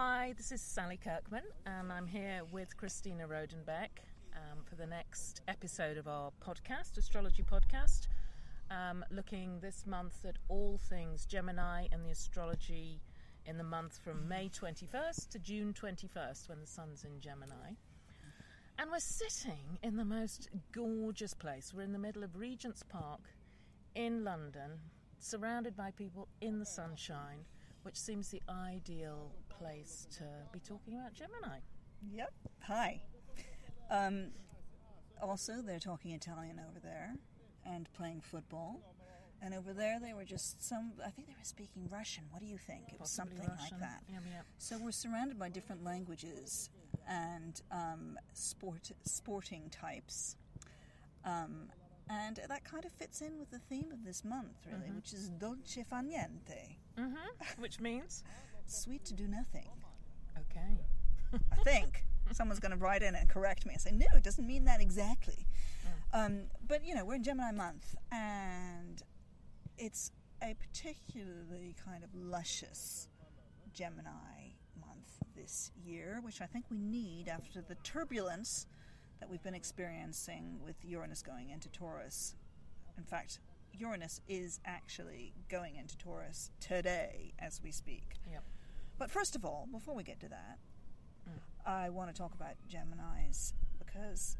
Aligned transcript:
Hi, 0.00 0.32
this 0.36 0.52
is 0.52 0.60
Sally 0.60 0.96
Kirkman, 0.96 1.42
and 1.66 1.90
I'm 1.90 2.06
here 2.06 2.42
with 2.52 2.76
Christina 2.76 3.26
Rodenbeck 3.26 4.04
um, 4.32 4.62
for 4.64 4.76
the 4.76 4.86
next 4.86 5.40
episode 5.48 5.96
of 5.96 6.06
our 6.06 6.30
podcast, 6.40 6.96
Astrology 6.96 7.42
Podcast, 7.42 8.06
um, 8.70 9.04
looking 9.10 9.58
this 9.58 9.86
month 9.88 10.24
at 10.24 10.36
all 10.46 10.78
things 10.88 11.26
Gemini 11.26 11.88
and 11.90 12.06
the 12.06 12.10
astrology 12.10 13.00
in 13.44 13.58
the 13.58 13.64
month 13.64 13.98
from 13.98 14.28
May 14.28 14.48
21st 14.48 15.30
to 15.30 15.38
June 15.40 15.74
21st 15.74 16.48
when 16.48 16.60
the 16.60 16.66
sun's 16.68 17.02
in 17.02 17.18
Gemini. 17.18 17.72
And 18.78 18.92
we're 18.92 19.00
sitting 19.00 19.80
in 19.82 19.96
the 19.96 20.04
most 20.04 20.48
gorgeous 20.70 21.34
place. 21.34 21.74
We're 21.74 21.82
in 21.82 21.92
the 21.92 21.98
middle 21.98 22.22
of 22.22 22.36
Regent's 22.36 22.84
Park 22.84 23.22
in 23.96 24.22
London, 24.22 24.78
surrounded 25.18 25.76
by 25.76 25.90
people 25.90 26.28
in 26.40 26.60
the 26.60 26.66
sunshine, 26.66 27.40
which 27.82 27.96
seems 27.98 28.28
the 28.28 28.42
ideal 28.48 29.32
place 29.58 30.06
to 30.18 30.24
be 30.52 30.60
talking 30.60 30.94
about 30.94 31.12
Gemini. 31.14 31.58
Yep. 32.12 32.32
Hi. 32.64 33.02
Um, 33.90 34.28
also, 35.22 35.54
they're 35.64 35.78
talking 35.80 36.12
Italian 36.12 36.60
over 36.68 36.78
there 36.80 37.14
and 37.66 37.88
playing 37.92 38.20
football. 38.20 38.80
And 39.40 39.54
over 39.54 39.72
there, 39.72 40.00
they 40.00 40.14
were 40.14 40.24
just 40.24 40.60
some. 40.66 40.92
I 41.04 41.10
think 41.10 41.28
they 41.28 41.34
were 41.34 41.44
speaking 41.44 41.88
Russian. 41.92 42.24
What 42.30 42.40
do 42.40 42.46
you 42.46 42.58
think? 42.58 42.92
It 42.92 43.00
was 43.00 43.10
Possibly 43.16 43.36
something 43.36 43.56
Russian. 43.56 43.78
like 43.80 43.88
that. 43.88 44.02
So 44.58 44.78
we're 44.82 44.90
surrounded 44.90 45.38
by 45.38 45.48
different 45.48 45.84
languages 45.84 46.70
and 47.08 47.60
um, 47.70 48.18
sport 48.32 48.90
sporting 49.04 49.70
types, 49.70 50.34
um, 51.24 51.68
and 52.10 52.40
that 52.48 52.64
kind 52.64 52.84
of 52.84 52.90
fits 52.90 53.20
in 53.20 53.38
with 53.38 53.50
the 53.52 53.60
theme 53.60 53.92
of 53.92 54.04
this 54.04 54.24
month, 54.24 54.56
really, 54.66 54.90
which 54.90 55.12
is 55.12 55.28
dolce 55.28 55.84
far 55.88 56.02
niente, 56.02 56.74
Mm-hmm. 56.98 57.62
Which 57.62 57.78
means? 57.78 58.24
sweet 58.70 59.04
to 59.06 59.14
do 59.14 59.26
nothing. 59.26 59.68
Okay. 60.38 60.84
I 61.52 61.56
think 61.62 62.04
someone's 62.32 62.60
going 62.60 62.72
to 62.72 62.78
write 62.78 63.02
in 63.02 63.14
and 63.14 63.28
correct 63.28 63.66
me 63.66 63.72
and 63.74 63.80
say, 63.80 63.90
no, 63.92 64.06
it 64.14 64.22
doesn't 64.22 64.46
mean 64.46 64.64
that 64.64 64.80
exactly. 64.80 65.46
Um, 66.12 66.44
but 66.66 66.84
you 66.84 66.94
know, 66.94 67.04
we're 67.04 67.16
in 67.16 67.22
Gemini 67.22 67.52
month, 67.52 67.94
and 68.10 69.02
it's 69.76 70.10
a 70.42 70.54
particularly 70.54 71.74
kind 71.84 72.02
of 72.02 72.10
luscious 72.14 73.08
Gemini 73.74 74.54
month 74.80 75.18
this 75.36 75.70
year, 75.84 76.20
which 76.22 76.40
I 76.40 76.46
think 76.46 76.64
we 76.70 76.78
need 76.78 77.28
after 77.28 77.60
the 77.60 77.74
turbulence 77.76 78.66
that 79.20 79.28
we've 79.28 79.42
been 79.42 79.54
experiencing 79.54 80.60
with 80.64 80.76
Uranus 80.84 81.22
going 81.22 81.50
into 81.50 81.68
Taurus. 81.68 82.36
In 82.96 83.04
fact, 83.04 83.40
Uranus 83.72 84.20
is 84.28 84.60
actually 84.64 85.34
going 85.48 85.76
into 85.76 85.96
Taurus 85.98 86.50
today 86.60 87.32
as 87.38 87.60
we 87.62 87.70
speak. 87.70 88.14
Yep. 88.30 88.44
But 88.98 89.10
first 89.10 89.36
of 89.36 89.44
all, 89.44 89.68
before 89.70 89.94
we 89.94 90.02
get 90.02 90.20
to 90.20 90.28
that, 90.28 90.58
I 91.64 91.90
want 91.90 92.12
to 92.12 92.18
talk 92.20 92.34
about 92.34 92.54
Geminis 92.68 93.52
because 93.78 94.36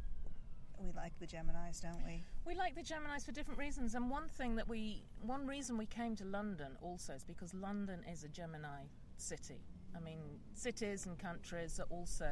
we 0.78 0.90
like 0.92 1.12
the 1.18 1.26
Geminis, 1.26 1.80
don't 1.80 2.04
we? 2.04 2.24
We 2.44 2.54
like 2.54 2.74
the 2.74 2.82
Geminis 2.82 3.24
for 3.24 3.32
different 3.32 3.58
reasons, 3.58 3.94
and 3.94 4.10
one 4.10 4.28
thing 4.28 4.56
that 4.56 4.68
we, 4.68 5.02
one 5.22 5.46
reason 5.46 5.76
we 5.76 5.86
came 5.86 6.16
to 6.16 6.24
London 6.24 6.76
also 6.82 7.14
is 7.14 7.24
because 7.24 7.52
London 7.54 8.04
is 8.10 8.24
a 8.24 8.28
Gemini 8.28 8.84
city. 9.16 9.60
I 9.96 10.00
mean, 10.00 10.20
cities 10.54 11.06
and 11.06 11.18
countries 11.18 11.80
are 11.80 11.86
also, 11.90 12.30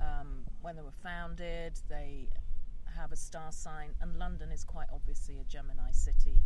um, 0.00 0.44
when 0.60 0.76
they 0.76 0.82
were 0.82 0.90
founded, 1.02 1.80
they 1.88 2.28
have 2.96 3.12
a 3.12 3.16
star 3.16 3.52
sign, 3.52 3.94
and 4.00 4.18
London 4.18 4.52
is 4.52 4.64
quite 4.64 4.88
obviously 4.92 5.38
a 5.40 5.44
Gemini 5.44 5.90
city, 5.92 6.44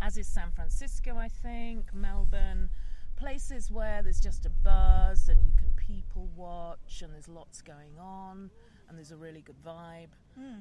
as 0.00 0.16
is 0.16 0.26
San 0.26 0.50
Francisco, 0.50 1.16
I 1.16 1.28
think, 1.28 1.94
Melbourne, 1.94 2.68
places 3.16 3.70
where 3.70 4.02
there's 4.02 4.20
just 4.20 4.46
a 4.46 4.50
buzz 4.50 5.28
and 5.28 5.42
you 5.44 5.52
can 5.56 5.72
people 5.86 6.28
watch, 6.36 7.02
and 7.02 7.12
there's 7.14 7.28
lots 7.28 7.62
going 7.62 7.98
on, 7.98 8.50
and 8.88 8.98
there's 8.98 9.12
a 9.12 9.16
really 9.16 9.40
good 9.40 9.56
vibe. 9.64 10.08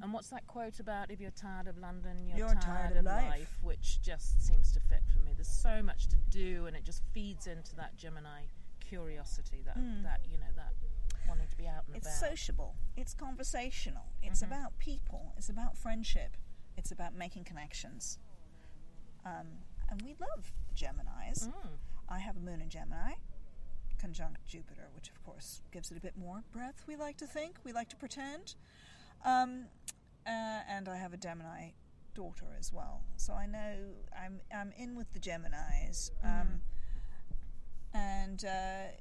And 0.01 0.13
what's 0.13 0.29
that 0.29 0.47
quote 0.47 0.79
about? 0.79 1.11
If 1.11 1.19
you're 1.19 1.31
tired 1.31 1.67
of 1.67 1.77
London, 1.77 2.25
you're, 2.27 2.37
You're 2.37 2.55
tired 2.55 2.95
of 2.95 3.03
life. 3.03 3.57
which 3.61 4.01
just 4.01 4.41
seems 4.41 4.71
to 4.71 4.79
fit 4.79 5.01
for 5.11 5.19
me. 5.25 5.33
There's 5.35 5.49
so 5.49 5.83
much 5.83 6.07
to 6.07 6.15
do, 6.29 6.65
and 6.67 6.77
it 6.77 6.85
just 6.85 7.01
feeds 7.11 7.47
into 7.47 7.75
that 7.75 7.97
Gemini 7.97 8.43
curiosity, 8.79 9.63
that 9.65 9.75
that 10.03 10.21
you 10.31 10.37
know 10.37 10.51
that 10.55 10.71
wanting 11.27 11.47
to 11.47 11.57
be 11.57 11.67
out 11.67 11.83
and 11.87 11.95
It's 11.97 12.07
about. 12.07 12.29
sociable, 12.29 12.75
it's 12.95 13.13
conversational, 13.13 14.05
it's 14.23 14.41
about 14.43 14.77
people, 14.79 15.33
it's 15.37 15.49
about 15.49 15.75
friendship, 15.75 16.37
it's 16.77 16.91
about 16.91 17.13
making 17.15 17.43
connections. 17.43 18.19
Um, 19.25 19.47
and 19.89 20.01
we 20.03 20.15
love 20.21 20.53
Geminis. 20.75 21.47
Mm. 21.47 21.79
I 22.09 22.19
have 22.19 22.37
a 22.37 22.39
moon 22.39 22.61
in 22.61 22.69
Gemini, 22.69 23.13
conjunct 23.99 24.45
Jupiter, 24.47 24.87
which 24.95 25.09
of 25.09 25.23
course 25.23 25.61
gives 25.71 25.91
it 25.91 25.97
a 25.97 26.01
bit 26.01 26.15
more 26.17 26.43
breadth, 26.51 26.83
we 26.87 26.95
like 26.95 27.17
to 27.17 27.27
think, 27.27 27.57
we 27.63 27.71
like 27.73 27.89
to 27.89 27.95
pretend. 27.95 28.55
Um, 29.25 29.65
uh, 30.27 30.61
and 30.69 30.87
I 30.87 30.97
have 30.97 31.13
a 31.13 31.17
Gemini 31.17 31.69
daughter 32.13 32.45
as 32.59 32.71
well. 32.71 33.01
So 33.17 33.33
I 33.33 33.45
know 33.45 33.75
I'm, 34.17 34.39
I'm 34.55 34.71
in 34.77 34.95
with 34.95 35.11
the 35.13 35.19
Geminis. 35.19 36.11
Um, 36.23 36.61
and, 37.93 38.43
uh, 38.45 38.91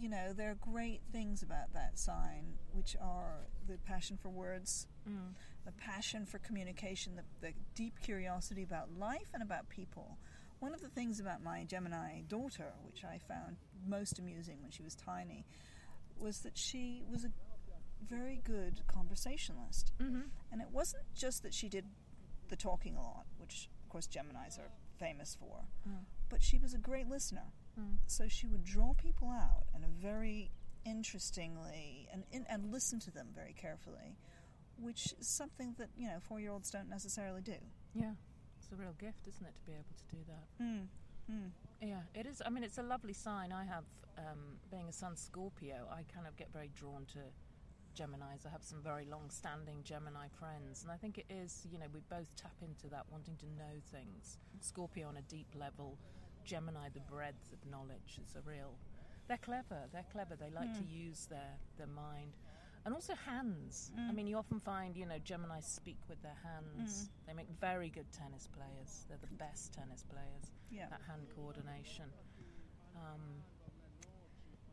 you 0.00 0.08
know, 0.08 0.32
there 0.32 0.50
are 0.50 0.54
great 0.72 1.00
things 1.12 1.42
about 1.42 1.72
that 1.74 1.98
sign, 1.98 2.54
which 2.72 2.96
are 3.00 3.40
the 3.68 3.78
passion 3.78 4.16
for 4.20 4.28
words, 4.30 4.86
Mm. 5.08 5.32
the 5.64 5.72
passion 5.72 6.26
for 6.26 6.38
communication, 6.38 7.16
the, 7.16 7.22
the 7.40 7.54
deep 7.74 7.94
curiosity 8.02 8.62
about 8.62 8.90
life 8.98 9.30
and 9.32 9.42
about 9.42 9.68
people. 9.70 10.18
One 10.60 10.74
of 10.74 10.80
the 10.80 10.88
things 10.88 11.20
about 11.20 11.42
my 11.42 11.64
Gemini 11.64 12.22
daughter, 12.28 12.72
which 12.84 13.04
I 13.04 13.18
found 13.28 13.56
most 13.86 14.18
amusing 14.18 14.60
when 14.60 14.70
she 14.70 14.82
was 14.82 14.94
tiny, 14.96 15.44
was 16.18 16.40
that 16.40 16.58
she 16.58 17.04
was 17.10 17.24
a 17.24 17.30
very 18.04 18.40
good 18.44 18.80
conversationalist. 18.88 19.92
Mm-hmm. 20.00 20.22
And 20.52 20.60
it 20.60 20.68
wasn't 20.72 21.04
just 21.14 21.42
that 21.42 21.54
she 21.54 21.68
did 21.68 21.84
the 22.48 22.56
talking 22.56 22.96
a 22.96 23.00
lot, 23.02 23.26
which 23.38 23.68
of 23.84 23.88
course 23.88 24.08
Geminis 24.08 24.58
are 24.58 24.70
famous 24.98 25.36
for, 25.38 25.64
Mm. 25.88 26.04
but 26.28 26.42
she 26.42 26.58
was 26.58 26.74
a 26.74 26.78
great 26.78 27.08
listener. 27.08 27.52
Mm. 27.78 27.98
So 28.06 28.26
she 28.26 28.46
would 28.48 28.64
draw 28.64 28.94
people 28.94 29.28
out 29.30 29.64
in 29.76 29.84
a 29.84 29.88
very 29.88 30.50
interestingly 30.84 32.08
and 32.12 32.24
in, 32.32 32.44
and 32.48 32.72
listen 32.72 32.98
to 33.00 33.10
them 33.10 33.28
very 33.34 33.52
carefully, 33.52 34.16
which 34.76 35.12
is 35.18 35.28
something 35.28 35.74
that 35.78 35.88
you 35.96 36.08
know 36.08 36.18
four 36.20 36.40
year 36.40 36.50
olds 36.50 36.70
don't 36.70 36.88
necessarily 36.88 37.42
do. 37.42 37.56
Yeah, 37.94 38.12
it's 38.68 38.78
a 38.78 38.82
real 38.82 38.94
gift, 39.00 39.26
isn't 39.26 39.46
it, 39.46 39.54
to 39.56 39.62
be 39.64 39.72
able 39.72 39.96
to 39.96 40.16
do 40.16 40.20
that? 40.28 40.62
Mm. 40.62 40.86
Mm. 41.32 41.50
Yeah, 41.80 42.02
it 42.14 42.26
is. 42.26 42.42
I 42.44 42.50
mean, 42.50 42.64
it's 42.64 42.76
a 42.76 42.82
lovely 42.82 43.14
sign. 43.14 43.50
I 43.50 43.64
have, 43.64 43.84
um, 44.18 44.60
being 44.70 44.88
a 44.88 44.92
Sun 44.92 45.16
Scorpio, 45.16 45.88
I 45.90 46.04
kind 46.12 46.26
of 46.26 46.36
get 46.36 46.52
very 46.52 46.70
drawn 46.74 47.06
to 47.14 47.20
Geminis. 47.96 48.44
I 48.46 48.50
have 48.50 48.62
some 48.62 48.82
very 48.82 49.06
long 49.06 49.30
standing 49.30 49.82
Gemini 49.84 50.28
friends, 50.38 50.82
and 50.82 50.92
I 50.92 50.96
think 50.96 51.16
it 51.16 51.24
is, 51.30 51.66
you 51.70 51.78
know, 51.78 51.86
we 51.94 52.00
both 52.10 52.28
tap 52.36 52.54
into 52.60 52.88
that 52.90 53.06
wanting 53.10 53.36
to 53.36 53.46
know 53.56 53.80
things. 53.90 54.36
Scorpio 54.60 55.08
on 55.08 55.16
a 55.16 55.22
deep 55.22 55.48
level, 55.58 55.96
Gemini, 56.44 56.88
the 56.92 57.00
breadth 57.00 57.52
of 57.52 57.70
knowledge 57.70 58.20
is 58.22 58.36
a 58.36 58.42
real. 58.48 58.74
They're 59.28 59.38
clever, 59.38 59.88
they're 59.92 60.06
clever. 60.12 60.36
They 60.36 60.50
like 60.50 60.72
to 60.74 60.84
use 60.84 61.26
their, 61.26 61.56
their 61.76 61.86
mind. 61.86 62.36
And 62.84 62.94
also 62.94 63.14
hands. 63.26 63.92
I 64.08 64.12
mean, 64.12 64.26
you 64.26 64.36
often 64.38 64.60
find, 64.60 64.96
you 64.96 65.04
know, 65.04 65.18
Gemini 65.22 65.60
speak 65.60 65.98
with 66.08 66.22
their 66.22 66.36
hands. 66.42 67.10
They 67.26 67.34
make 67.34 67.48
very 67.60 67.90
good 67.90 68.06
tennis 68.12 68.48
players. 68.48 69.04
They're 69.08 69.18
the 69.20 69.34
best 69.36 69.74
tennis 69.74 70.04
players 70.10 70.50
Yeah, 70.70 70.86
that 70.88 71.00
hand 71.06 71.26
coordination. 71.36 72.06
Um, 72.96 73.42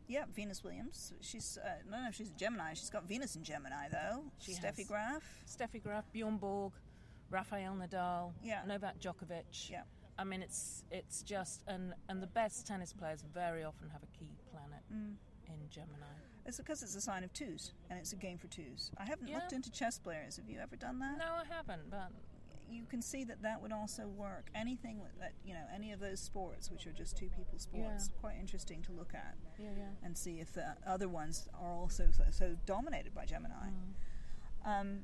yeah. 0.07 0.23
Venus 0.33 0.63
Williams. 0.63 1.13
She's 1.21 1.57
uh, 1.63 1.69
no, 1.89 2.01
no, 2.03 2.11
she's 2.11 2.29
a 2.29 2.33
Gemini. 2.35 2.73
She's 2.73 2.89
got 2.89 3.07
Venus 3.07 3.35
in 3.35 3.43
Gemini 3.43 3.89
though. 3.91 4.23
She 4.39 4.53
Steffi 4.53 4.77
has. 4.79 4.87
Graf. 4.87 5.23
Steffi 5.47 5.81
Graf, 5.83 6.05
Bjorn 6.13 6.37
Borg, 6.37 6.73
Rafael 7.31 7.73
Nadal, 7.75 8.31
Yeah. 8.43 8.61
Novak 8.67 8.99
Djokovic. 8.99 9.69
Yeah. 9.69 9.81
I 10.17 10.23
mean, 10.23 10.41
it's 10.41 10.83
it's 10.91 11.21
just 11.23 11.61
and 11.67 11.93
and 12.07 12.21
the 12.21 12.27
best 12.27 12.65
tennis 12.65 12.93
players 12.93 13.23
very 13.33 13.63
often 13.63 13.89
have 13.89 14.03
a 14.03 14.17
key 14.17 14.29
planet 14.51 14.83
Mm. 14.93 15.15
in 15.49 15.69
Gemini. 15.69 16.05
It's 16.45 16.57
because 16.57 16.83
it's 16.83 16.95
a 16.95 17.01
sign 17.01 17.23
of 17.23 17.33
twos, 17.33 17.73
and 17.89 17.97
it's 17.99 18.13
a 18.13 18.15
game 18.15 18.37
for 18.37 18.47
twos. 18.47 18.91
I 18.97 19.05
haven't 19.05 19.27
Yeah. 19.27 19.37
looked 19.39 19.53
into 19.53 19.71
chess 19.71 19.97
players. 19.97 20.35
Have 20.37 20.47
you 20.49 20.59
ever 20.59 20.75
done 20.75 20.99
that? 20.99 21.17
No, 21.17 21.25
I 21.25 21.43
haven't, 21.45 21.89
but 21.89 22.11
you 22.69 22.85
can 22.85 23.01
see 23.01 23.23
that 23.23 23.41
that 23.41 23.61
would 23.61 23.71
also 23.71 24.07
work. 24.07 24.49
Anything 24.53 25.01
that, 25.19 25.33
you 25.43 25.53
know, 25.53 25.65
any 25.73 25.91
of 25.91 25.99
those 25.99 26.19
sports 26.19 26.69
which 26.71 26.85
are 26.87 26.91
just 26.91 27.15
two 27.17 27.29
people 27.29 27.57
sports, 27.57 28.09
quite 28.21 28.35
interesting 28.39 28.81
to 28.83 28.91
look 28.91 29.13
at 29.13 29.35
yeah, 29.57 29.69
yeah. 29.77 29.89
and 30.03 30.17
see 30.17 30.39
if 30.39 30.51
the 30.53 30.75
other 30.85 31.07
ones 31.07 31.47
are 31.59 31.73
also 31.73 32.09
so, 32.11 32.23
so 32.31 32.55
dominated 32.65 33.13
by 33.13 33.25
Gemini. 33.25 33.69
Um, 34.63 35.03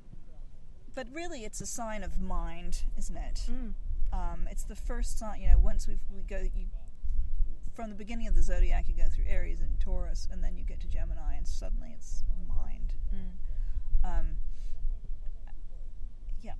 but 0.95 1.07
really, 1.11 1.45
it's 1.45 1.61
a 1.61 1.65
sign 1.67 2.03
of 2.03 2.19
mind, 2.19 2.83
isn't 2.97 3.17
it? 3.17 3.41
Mm. 3.49 3.73
Um, 4.11 4.47
it's 4.49 4.63
the 4.63 4.75
first 4.75 5.17
sign. 5.17 5.41
You 5.41 5.49
know, 5.49 5.57
once 5.59 5.87
we 5.87 5.97
we 6.13 6.23
go 6.23 6.39
you, 6.39 6.67
from 7.73 7.89
the 7.89 7.95
beginning 7.95 8.27
of 8.27 8.35
the 8.35 8.41
zodiac, 8.43 8.87
you 8.87 8.95
go 8.95 9.07
through 9.13 9.25
Aries 9.27 9.61
and 9.61 9.79
Taurus, 9.79 10.27
and 10.31 10.43
then 10.43 10.57
you 10.57 10.63
get 10.63 10.79
to 10.81 10.87
Gemini, 10.87 11.35
and 11.37 11.47
suddenly 11.47 11.91
it's 11.95 12.23
mind. 12.47 12.93
Mm. 13.13 14.09
Um, 14.19 14.25
yeah. 16.41 16.53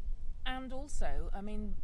And 0.45 0.71
also, 0.73 1.29
I 1.35 1.41
mean, 1.41 1.75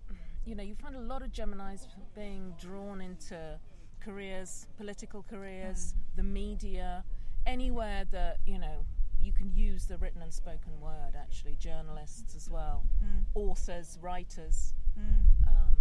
you 0.45 0.56
know, 0.56 0.63
you 0.63 0.75
find 0.75 0.95
a 0.95 1.00
lot 1.01 1.21
of 1.21 1.31
Geminis 1.31 1.88
being 2.15 2.53
drawn 2.59 3.01
into 3.01 3.59
careers, 4.00 4.68
political 4.77 5.24
careers, 5.24 5.94
the 6.15 6.23
media. 6.23 7.03
anywhere 7.45 8.03
that 8.12 8.39
you 8.45 8.59
know 8.59 8.85
you 9.21 9.31
can 9.31 9.50
use 9.56 9.85
the 9.85 9.97
written 10.00 10.21
and 10.21 10.33
spoken 10.33 10.80
word. 10.81 11.13
Actually, 11.18 11.56
journalists 11.56 12.35
as 12.35 12.50
well, 12.50 12.85
Mm. 13.03 13.23
authors, 13.35 13.97
writers. 14.01 14.73
Mm. 15.00 15.25
Um, 15.47 15.75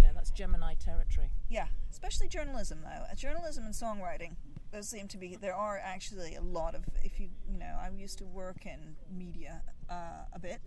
you 0.00 0.06
know, 0.06 0.12
that's 0.14 0.30
Gemini 0.30 0.74
territory. 0.74 1.30
Yeah, 1.50 1.66
especially 1.90 2.28
journalism 2.28 2.80
though. 2.82 3.04
Uh, 3.10 3.14
Journalism 3.14 3.64
and 3.64 3.74
songwriting. 3.74 4.36
There 4.72 4.82
seem 4.82 5.08
to 5.08 5.18
be 5.18 5.36
there 5.36 5.54
are 5.54 5.78
actually 5.82 6.36
a 6.36 6.40
lot 6.42 6.74
of 6.74 6.84
if 7.02 7.20
you 7.20 7.28
you 7.50 7.58
know 7.58 7.76
I 7.80 7.90
used 7.96 8.18
to 8.18 8.24
work 8.24 8.64
in 8.66 8.96
media 9.14 9.62
uh, 9.90 10.24
a 10.32 10.38
bit, 10.38 10.60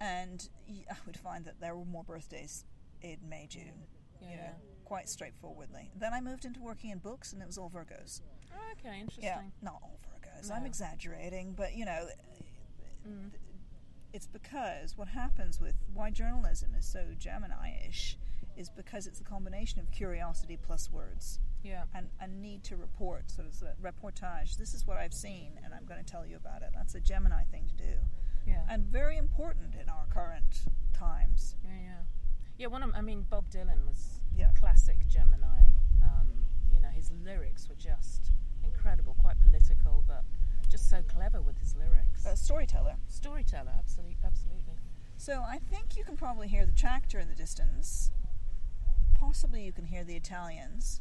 and 0.00 0.46
I 0.90 0.96
would 1.06 1.16
find 1.16 1.44
that 1.46 1.60
there 1.60 1.74
were 1.76 1.84
more 1.84 2.04
birthdays 2.04 2.64
in 3.00 3.16
May 3.28 3.46
June. 3.48 3.86
Yeah, 4.20 4.28
you 4.30 4.36
know, 4.36 4.42
yeah. 4.42 4.84
quite 4.84 5.08
straightforwardly. 5.08 5.90
Then 5.96 6.12
I 6.12 6.20
moved 6.20 6.44
into 6.44 6.60
working 6.60 6.90
in 6.90 6.98
books, 6.98 7.32
and 7.32 7.40
it 7.40 7.46
was 7.46 7.56
all 7.56 7.70
Virgos. 7.70 8.20
Oh, 8.52 8.72
okay, 8.72 8.98
interesting. 9.00 9.24
Yeah, 9.24 9.40
not 9.62 9.78
all 9.82 9.98
Virgos. 10.10 10.50
I'm 10.50 10.66
exaggerating, 10.66 11.52
but 11.56 11.74
you 11.76 11.84
know, 11.84 12.08
Mm. 13.08 13.30
it's 14.12 14.26
because 14.26 14.96
what 14.98 15.06
happens 15.08 15.60
with 15.60 15.74
why 15.94 16.10
journalism 16.10 16.74
is 16.76 16.84
so 16.84 17.06
Gemini-ish 17.16 18.18
is 18.56 18.68
because 18.70 19.06
it's 19.06 19.20
a 19.20 19.24
combination 19.24 19.78
of 19.80 19.90
curiosity 19.90 20.56
plus 20.60 20.90
words 20.90 21.38
Yeah. 21.62 21.84
and 21.94 22.08
a 22.20 22.26
need 22.26 22.64
to 22.64 22.76
report, 22.76 23.30
sort 23.30 23.46
of 23.48 23.54
reportage. 23.80 24.56
This 24.56 24.74
is 24.74 24.86
what 24.86 24.96
I've 24.96 25.14
seen, 25.14 25.58
and 25.64 25.72
I'm 25.74 25.84
going 25.84 26.02
to 26.04 26.10
tell 26.10 26.26
you 26.26 26.36
about 26.36 26.62
it. 26.62 26.70
That's 26.74 26.94
a 26.94 27.00
Gemini 27.00 27.44
thing 27.44 27.66
to 27.68 27.74
do, 27.76 27.94
Yeah. 28.46 28.64
and 28.68 28.84
very 28.86 29.16
important 29.16 29.74
in 29.76 29.88
our 29.88 30.06
current 30.06 30.64
times. 30.92 31.56
Yeah, 31.64 31.70
yeah, 31.80 32.02
yeah. 32.58 32.66
One 32.66 32.82
of, 32.82 32.90
I 32.94 33.00
mean, 33.00 33.22
Bob 33.22 33.48
Dylan 33.50 33.86
was 33.86 34.20
Yeah. 34.34 34.52
classic 34.52 35.06
Gemini. 35.08 35.68
Um, 36.02 36.44
you 36.72 36.80
know, 36.80 36.90
his 36.90 37.10
lyrics 37.12 37.68
were 37.68 37.76
just 37.76 38.32
incredible, 38.64 39.14
quite 39.14 39.38
political, 39.40 40.02
but 40.06 40.24
just 40.68 40.88
so 40.90 41.02
clever 41.02 41.40
with 41.40 41.58
his 41.58 41.74
lyrics. 41.76 42.26
A 42.26 42.36
storyteller. 42.36 42.96
Storyteller, 43.08 43.72
absolutely, 43.78 44.18
absolutely. 44.24 44.74
So 45.16 45.42
I 45.42 45.58
think 45.58 45.96
you 45.96 46.04
can 46.04 46.16
probably 46.16 46.46
hear 46.48 46.66
the 46.66 46.72
tractor 46.72 47.18
in 47.18 47.28
the 47.28 47.34
distance. 47.34 48.12
Possibly 49.18 49.64
you 49.64 49.72
can 49.72 49.86
hear 49.86 50.04
the 50.04 50.14
Italians. 50.16 51.00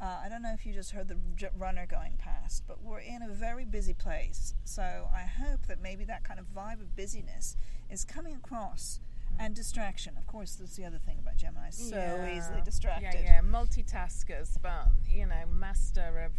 Uh, 0.00 0.20
I 0.24 0.28
don't 0.28 0.42
know 0.42 0.52
if 0.52 0.66
you 0.66 0.72
just 0.72 0.90
heard 0.90 1.08
the 1.08 1.16
runner 1.56 1.86
going 1.86 2.16
past, 2.18 2.64
but 2.66 2.82
we're 2.82 2.98
in 3.00 3.22
a 3.22 3.28
very 3.28 3.64
busy 3.64 3.94
place. 3.94 4.54
So 4.64 4.82
I 5.14 5.20
hope 5.22 5.66
that 5.68 5.80
maybe 5.80 6.04
that 6.04 6.24
kind 6.24 6.40
of 6.40 6.46
vibe 6.46 6.80
of 6.80 6.96
busyness 6.96 7.56
is 7.90 8.04
coming 8.04 8.34
across. 8.34 9.00
And 9.38 9.54
distraction, 9.54 10.16
of 10.16 10.26
course, 10.26 10.54
that's 10.54 10.76
the 10.76 10.84
other 10.84 10.98
thing 10.98 11.18
about 11.18 11.36
Gemini. 11.36 11.70
So 11.70 11.96
Yeah. 11.96 12.36
easily 12.36 12.60
distracted. 12.62 13.20
Yeah, 13.20 13.20
yeah, 13.20 13.40
multitaskers, 13.40 14.60
but 14.62 14.88
you 15.08 15.26
know, 15.26 15.46
master 15.46 16.20
of 16.20 16.32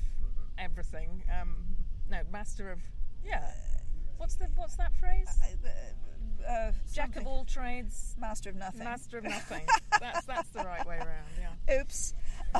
everything. 0.58 1.24
Um, 1.30 1.76
no, 2.10 2.22
master 2.32 2.72
of 2.72 2.80
yeah. 3.24 3.52
What's 4.18 4.36
the 4.36 4.46
what's 4.56 4.78
that 4.78 4.96
phrase? 4.96 5.28
Uh, 5.44 5.68
uh, 6.48 6.72
Jack 6.94 7.16
of 7.16 7.26
all 7.28 7.46
trades, 7.46 8.16
master 8.20 8.50
of 8.50 8.56
nothing. 8.56 8.84
master 8.84 9.18
of 9.18 9.24
nothing. 9.24 9.66
that's 10.00 10.26
that's 10.26 10.50
the 10.50 10.64
right 10.64 10.86
way 10.86 10.98
around. 10.98 11.28
Yeah. 11.68 11.82
Oops. 11.82 12.14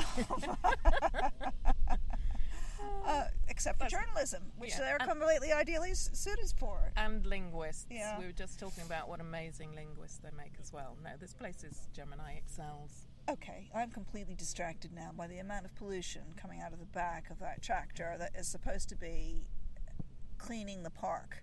uh, 3.06 3.24
except 3.48 3.78
for 3.78 3.84
That's- 3.84 3.90
journalism, 4.06 4.42
which 4.58 4.70
yeah, 4.70 4.78
they're 4.80 4.96
and- 5.00 5.08
completely 5.08 5.52
ideally 5.52 5.94
suited 5.94 6.52
for. 6.58 6.92
and 6.96 7.24
linguists. 7.26 7.86
Yeah. 7.90 8.18
We 8.18 8.26
were 8.26 8.32
just 8.32 8.58
talking 8.58 8.84
about 8.84 9.08
what 9.08 9.20
amazing 9.20 9.74
linguists 9.74 10.18
they 10.18 10.30
make 10.36 10.52
as 10.60 10.72
well. 10.72 10.96
No, 11.02 11.10
this 11.18 11.32
place 11.34 11.64
is 11.64 11.88
Gemini 11.94 12.34
excels. 12.34 13.06
Okay, 13.28 13.68
I'm 13.74 13.90
completely 13.90 14.34
distracted 14.36 14.92
now 14.92 15.10
by 15.16 15.26
the 15.26 15.38
amount 15.38 15.64
of 15.64 15.74
pollution 15.74 16.22
coming 16.36 16.60
out 16.60 16.72
of 16.72 16.78
the 16.78 16.84
back 16.86 17.28
of 17.30 17.40
that 17.40 17.60
tractor 17.60 18.14
that 18.18 18.30
is 18.38 18.46
supposed 18.46 18.88
to 18.90 18.96
be 18.96 19.46
cleaning 20.38 20.82
the 20.84 20.90
park. 20.90 21.42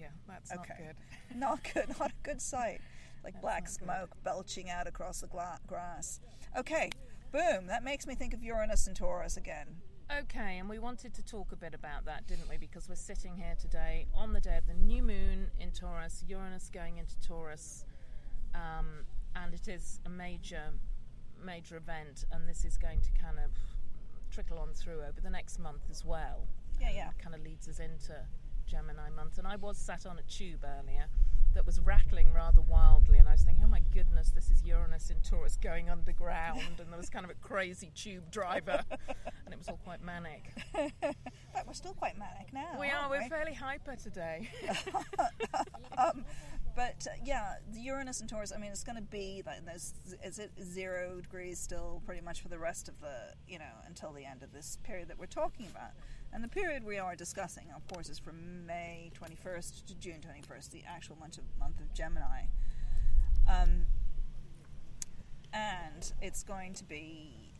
Yeah, 0.00 0.08
that's 0.28 0.52
Okay. 0.52 0.60
not 0.68 0.78
good. 0.78 0.96
Not 1.36 1.60
good, 1.74 1.98
not 1.98 2.10
a 2.10 2.14
good 2.22 2.40
sight. 2.40 2.80
Like 3.24 3.34
That's 3.34 3.42
black 3.42 3.62
not 3.64 3.68
good. 3.78 3.84
smoke 3.84 4.10
belching 4.24 4.70
out 4.70 4.86
across 4.86 5.20
the 5.20 5.26
gla- 5.26 5.58
grass. 5.66 6.20
Okay, 6.56 6.90
boom, 7.32 7.66
that 7.66 7.82
makes 7.84 8.06
me 8.06 8.14
think 8.14 8.32
of 8.34 8.42
Uranus 8.42 8.86
and 8.86 8.96
Taurus 8.96 9.36
again. 9.36 9.76
Okay, 10.20 10.58
and 10.58 10.68
we 10.68 10.78
wanted 10.78 11.12
to 11.14 11.22
talk 11.24 11.50
a 11.52 11.56
bit 11.56 11.74
about 11.74 12.04
that, 12.04 12.26
didn't 12.28 12.48
we? 12.48 12.56
Because 12.56 12.88
we're 12.88 12.94
sitting 12.94 13.36
here 13.36 13.54
today 13.60 14.06
on 14.14 14.32
the 14.32 14.40
day 14.40 14.56
of 14.56 14.66
the 14.66 14.74
new 14.74 15.02
moon 15.02 15.48
in 15.58 15.72
Taurus, 15.72 16.22
Uranus 16.28 16.70
going 16.72 16.98
into 16.98 17.18
Taurus, 17.20 17.84
um, 18.54 19.04
and 19.34 19.52
it 19.52 19.66
is 19.68 20.00
a 20.06 20.08
major, 20.08 20.62
major 21.44 21.76
event, 21.76 22.24
and 22.30 22.48
this 22.48 22.64
is 22.64 22.76
going 22.78 23.00
to 23.00 23.10
kind 23.20 23.38
of 23.38 23.50
trickle 24.30 24.58
on 24.58 24.72
through 24.74 25.00
over 25.00 25.20
the 25.20 25.30
next 25.30 25.58
month 25.58 25.82
as 25.90 26.04
well. 26.04 26.46
Yeah, 26.80 26.90
yeah. 26.94 27.10
kind 27.18 27.34
of 27.34 27.42
leads 27.42 27.68
us 27.68 27.80
into 27.80 28.14
Gemini 28.66 29.10
month. 29.14 29.38
And 29.38 29.46
I 29.46 29.56
was 29.56 29.76
sat 29.76 30.06
on 30.06 30.18
a 30.18 30.22
tube 30.22 30.64
earlier 30.64 31.06
that 31.56 31.64
was 31.64 31.80
rattling 31.80 32.34
rather 32.34 32.60
wildly, 32.60 33.18
and 33.18 33.26
I 33.26 33.32
was 33.32 33.42
thinking, 33.42 33.64
oh 33.64 33.68
my 33.68 33.80
goodness, 33.94 34.30
this 34.30 34.50
is 34.50 34.62
Uranus 34.62 35.08
in 35.08 35.16
Taurus 35.20 35.56
going 35.56 35.88
underground, 35.88 36.60
and 36.78 36.92
there 36.92 36.98
was 36.98 37.08
kind 37.08 37.24
of 37.24 37.30
a 37.30 37.34
crazy 37.34 37.90
tube 37.94 38.30
driver, 38.30 38.82
and 38.90 39.52
it 39.52 39.58
was 39.58 39.66
all 39.68 39.80
quite 39.82 40.02
manic. 40.02 40.52
But 41.54 41.66
we're 41.66 41.72
still 41.72 41.94
quite 41.94 42.18
manic 42.18 42.52
now. 42.52 42.78
we 42.78 42.88
are, 42.88 42.96
aren't 42.96 43.10
we're 43.10 43.22
we? 43.22 43.28
fairly 43.30 43.54
hyper 43.54 43.96
today. 43.96 44.50
um, 45.98 46.26
but 46.76 47.06
uh, 47.10 47.16
yeah, 47.24 47.54
the 47.72 47.80
Uranus 47.80 48.20
and 48.20 48.28
Taurus. 48.28 48.52
I 48.54 48.58
mean, 48.58 48.70
it's 48.70 48.84
going 48.84 48.96
to 48.96 49.02
be 49.02 49.42
like 49.46 49.64
there's 49.64 49.94
is 50.22 50.38
it 50.38 50.52
zero 50.62 51.18
degrees 51.22 51.58
still 51.58 52.02
pretty 52.04 52.20
much 52.20 52.42
for 52.42 52.48
the 52.48 52.58
rest 52.58 52.90
of 52.90 53.00
the 53.00 53.32
you 53.48 53.58
know 53.58 53.64
until 53.86 54.12
the 54.12 54.26
end 54.26 54.42
of 54.42 54.52
this 54.52 54.76
period 54.84 55.08
that 55.08 55.18
we're 55.18 55.24
talking 55.24 55.66
about. 55.66 55.92
And 56.32 56.44
the 56.44 56.48
period 56.48 56.84
we 56.84 56.98
are 56.98 57.16
discussing, 57.16 57.68
of 57.74 57.86
course, 57.88 58.08
is 58.08 58.18
from 58.18 58.66
May 58.66 59.10
21st 59.18 59.86
to 59.86 59.94
June 59.94 60.20
21st, 60.20 60.70
the 60.70 60.82
actual 60.86 61.16
month 61.16 61.38
of, 61.38 61.44
month 61.58 61.80
of 61.80 61.92
Gemini. 61.94 62.44
Um, 63.48 63.86
and 65.52 66.12
it's 66.20 66.42
going 66.42 66.74
to 66.74 66.84
be, 66.84 67.54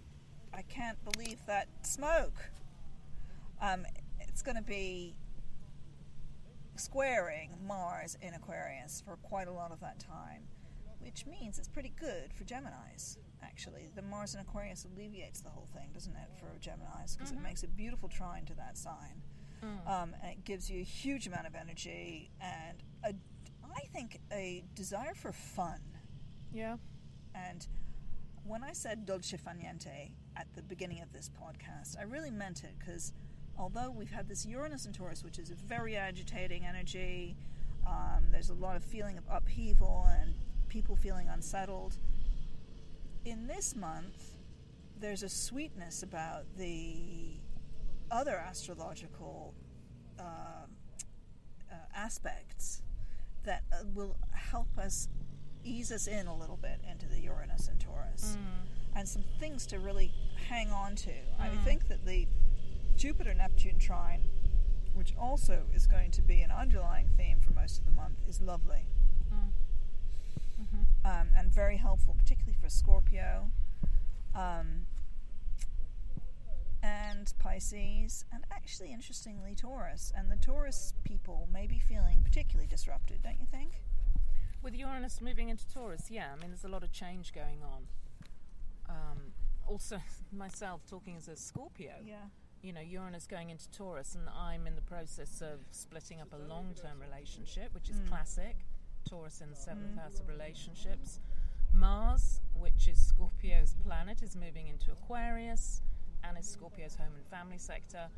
I 0.52 0.62
can't 0.62 0.98
believe 1.10 1.38
that 1.46 1.68
smoke. 1.82 2.50
Um, 3.62 3.86
it's 4.20 4.42
going 4.42 4.56
to 4.56 4.62
be 4.62 5.14
squaring 6.76 7.50
Mars 7.66 8.18
in 8.20 8.34
Aquarius 8.34 9.02
for 9.04 9.16
quite 9.16 9.48
a 9.48 9.52
lot 9.52 9.72
of 9.72 9.80
that 9.80 9.98
time, 9.98 10.42
which 11.00 11.24
means 11.26 11.58
it's 11.58 11.68
pretty 11.68 11.92
good 11.98 12.32
for 12.34 12.44
Geminis. 12.44 13.16
Actually, 13.42 13.88
the 13.94 14.02
Mars 14.02 14.34
in 14.34 14.40
Aquarius 14.40 14.84
alleviates 14.84 15.40
the 15.40 15.50
whole 15.50 15.66
thing, 15.66 15.90
doesn't 15.92 16.14
it, 16.16 16.28
for 16.38 16.46
Geminis? 16.60 17.16
Because 17.16 17.32
Mhm. 17.32 17.36
it 17.36 17.42
makes 17.42 17.62
a 17.62 17.68
beautiful 17.68 18.08
trine 18.08 18.44
to 18.46 18.54
that 18.54 18.76
sign, 18.76 19.22
Mm. 19.62 19.86
um, 19.86 20.14
and 20.22 20.32
it 20.32 20.44
gives 20.44 20.70
you 20.70 20.80
a 20.80 20.84
huge 20.84 21.26
amount 21.26 21.46
of 21.46 21.54
energy 21.54 22.30
and 22.40 22.82
a, 23.04 23.14
I 23.74 23.80
think, 23.92 24.20
a 24.32 24.62
desire 24.74 25.14
for 25.14 25.32
fun. 25.32 25.80
yeah. 26.52 26.76
And 27.34 27.66
when 28.44 28.62
I 28.64 28.72
said 28.72 29.04
dolce 29.06 29.36
far 29.36 29.54
niente 29.54 30.12
at 30.36 30.52
the 30.54 30.62
beginning 30.62 31.00
of 31.02 31.12
this 31.12 31.28
podcast, 31.30 31.98
I 31.98 32.02
really 32.02 32.30
meant 32.30 32.64
it 32.64 32.78
because 32.78 33.12
although 33.58 33.90
we've 33.90 34.10
had 34.10 34.28
this 34.28 34.46
Uranus 34.46 34.86
and 34.86 34.94
Taurus, 34.94 35.22
which 35.24 35.38
is 35.38 35.50
a 35.50 35.54
very 35.54 35.96
agitating 35.96 36.64
energy, 36.64 37.36
um, 37.86 38.30
there's 38.30 38.48
a 38.50 38.54
lot 38.54 38.76
of 38.76 38.84
feeling 38.84 39.18
of 39.18 39.24
upheaval 39.28 40.04
and 40.06 40.34
people 40.68 40.96
feeling 40.96 41.28
unsettled. 41.28 41.98
In 43.26 43.48
this 43.48 43.74
month, 43.74 44.36
there's 45.00 45.24
a 45.24 45.28
sweetness 45.28 46.04
about 46.04 46.44
the 46.56 47.40
other 48.08 48.36
astrological 48.36 49.52
uh, 50.16 50.22
uh, 50.22 51.74
aspects 51.92 52.82
that 53.44 53.64
uh, 53.72 53.78
will 53.94 54.16
help 54.32 54.78
us 54.78 55.08
ease 55.64 55.90
us 55.90 56.06
in 56.06 56.28
a 56.28 56.36
little 56.36 56.56
bit 56.56 56.80
into 56.88 57.06
the 57.08 57.18
Uranus 57.18 57.66
and 57.66 57.80
Taurus, 57.80 58.36
Mm. 58.38 58.68
and 58.94 59.08
some 59.08 59.24
things 59.40 59.66
to 59.66 59.80
really 59.80 60.12
hang 60.48 60.70
on 60.70 60.94
to. 60.94 61.10
I 61.40 61.48
Mm. 61.48 61.64
think 61.64 61.88
that 61.88 62.04
the 62.06 62.28
Jupiter 62.94 63.34
Neptune 63.34 63.80
trine, 63.80 64.22
which 64.94 65.16
also 65.16 65.66
is 65.74 65.88
going 65.88 66.12
to 66.12 66.22
be 66.22 66.42
an 66.42 66.52
underlying 66.52 67.08
theme 67.16 67.40
for 67.40 67.50
most 67.50 67.80
of 67.80 67.84
the 67.86 67.90
month, 67.90 68.18
is 68.28 68.40
lovely 68.40 68.86
Mm. 69.32 69.50
Hmm 70.56 70.82
um, 71.04 71.28
and 71.36 71.52
very 71.52 71.76
helpful, 71.76 72.14
particularly 72.14 72.56
for 72.60 72.68
Scorpio. 72.68 73.50
Um, 74.34 74.86
and 76.82 77.32
Pisces, 77.38 78.24
and 78.32 78.44
actually, 78.52 78.92
interestingly, 78.92 79.54
Taurus. 79.54 80.12
And 80.16 80.30
the 80.30 80.36
Taurus 80.36 80.92
people 81.04 81.48
may 81.52 81.66
be 81.66 81.78
feeling 81.78 82.20
particularly 82.22 82.66
disrupted, 82.68 83.22
don't 83.22 83.40
you 83.40 83.46
think? 83.50 83.82
With 84.62 84.74
Uranus 84.74 85.20
moving 85.20 85.48
into 85.48 85.66
Taurus, 85.72 86.10
yeah, 86.10 86.28
I 86.32 86.40
mean, 86.40 86.50
there's 86.50 86.64
a 86.64 86.68
lot 86.68 86.82
of 86.82 86.92
change 86.92 87.32
going 87.32 87.62
on. 87.62 87.86
Um, 88.88 89.18
also, 89.66 90.00
myself 90.32 90.82
talking 90.88 91.16
as 91.16 91.28
a 91.28 91.36
Scorpio, 91.36 91.94
Yeah. 92.04 92.16
you 92.62 92.72
know, 92.72 92.80
Uranus 92.80 93.26
going 93.26 93.50
into 93.50 93.68
Taurus, 93.70 94.14
and 94.14 94.28
I'm 94.28 94.66
in 94.66 94.74
the 94.76 94.82
process 94.82 95.40
of 95.40 95.60
splitting 95.70 96.20
up 96.20 96.32
a 96.32 96.36
long 96.48 96.74
term 96.80 97.00
relationship, 97.00 97.74
which 97.74 97.88
is 97.90 97.96
Mm. 98.00 98.08
classic. 98.08 98.56
Taurus 99.06 99.40
in 99.40 99.50
the 99.50 99.56
seventh 99.56 99.94
Mm. 99.94 99.98
house 100.02 100.20
of 100.20 100.28
relationships. 100.28 101.20
Mars, 101.72 102.40
which 102.54 102.88
is 102.88 102.98
Scorpio's 102.98 103.74
planet, 103.74 104.22
is 104.22 104.34
moving 104.36 104.68
into 104.68 104.92
Aquarius 104.92 105.82
and 106.24 106.36
is 106.38 106.46
Scorpio's 106.48 106.96
home 106.96 107.14
and 107.14 107.26
family 107.26 107.58
sector. 107.58 108.08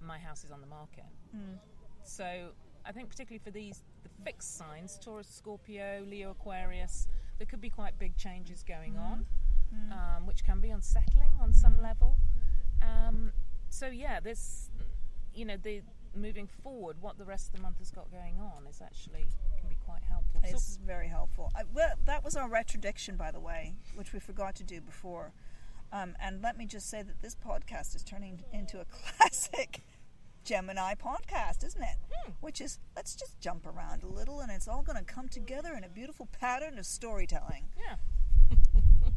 my 0.00 0.18
house 0.18 0.42
is 0.42 0.50
on 0.50 0.60
the 0.60 0.66
market. 0.66 1.04
Mm. 1.32 1.58
So 2.02 2.52
I 2.84 2.90
think 2.90 3.08
particularly 3.08 3.38
for 3.38 3.52
these 3.52 3.84
the 4.02 4.08
fixed 4.24 4.56
signs, 4.56 4.98
Taurus, 4.98 5.28
Scorpio, 5.28 6.04
Leo, 6.08 6.32
Aquarius, 6.32 7.06
there 7.38 7.46
could 7.46 7.60
be 7.60 7.70
quite 7.70 7.96
big 8.00 8.16
changes 8.16 8.64
going 8.64 8.98
on, 8.98 9.24
um, 9.92 10.26
which 10.26 10.42
can 10.42 10.60
be 10.60 10.70
unsettling 10.70 11.30
on 11.40 11.52
some 11.52 11.80
level. 11.80 12.18
Um, 12.82 13.32
so 13.68 13.86
yeah, 13.86 14.18
this 14.18 14.70
you 15.32 15.44
know 15.44 15.56
the 15.56 15.82
moving 16.16 16.48
forward, 16.48 17.00
what 17.00 17.16
the 17.16 17.24
rest 17.24 17.50
of 17.50 17.52
the 17.54 17.62
month 17.62 17.78
has 17.78 17.92
got 17.92 18.10
going 18.10 18.40
on 18.40 18.66
is 18.66 18.80
actually 18.82 19.26
quite 19.92 20.02
helpful. 20.08 20.40
So- 20.58 20.80
very 20.86 21.08
helpful. 21.08 21.50
I, 21.54 21.62
well, 21.72 21.92
that 22.04 22.24
was 22.24 22.36
our 22.36 22.48
retrodiction, 22.48 23.16
by 23.16 23.30
the 23.30 23.40
way, 23.40 23.74
which 23.94 24.12
we 24.12 24.18
forgot 24.20 24.54
to 24.56 24.64
do 24.64 24.80
before. 24.80 25.32
Um, 25.92 26.16
and 26.20 26.40
let 26.42 26.56
me 26.56 26.64
just 26.66 26.88
say 26.88 27.02
that 27.02 27.20
this 27.20 27.34
podcast 27.36 27.94
is 27.94 28.02
turning 28.02 28.42
into 28.52 28.80
a 28.80 28.84
classic 29.16 29.82
Gemini 30.44 30.94
podcast, 30.94 31.64
isn't 31.64 31.82
it? 31.82 31.96
Hmm. 32.10 32.32
Which 32.40 32.60
is 32.60 32.78
let's 32.96 33.14
just 33.14 33.38
jump 33.40 33.66
around 33.66 34.02
a 34.02 34.06
little, 34.06 34.40
and 34.40 34.50
it's 34.50 34.66
all 34.66 34.82
going 34.82 34.98
to 34.98 35.04
come 35.04 35.28
together 35.28 35.74
in 35.76 35.84
a 35.84 35.88
beautiful 35.88 36.28
pattern 36.40 36.78
of 36.78 36.86
storytelling. 36.86 37.66
yeah. 37.78 37.96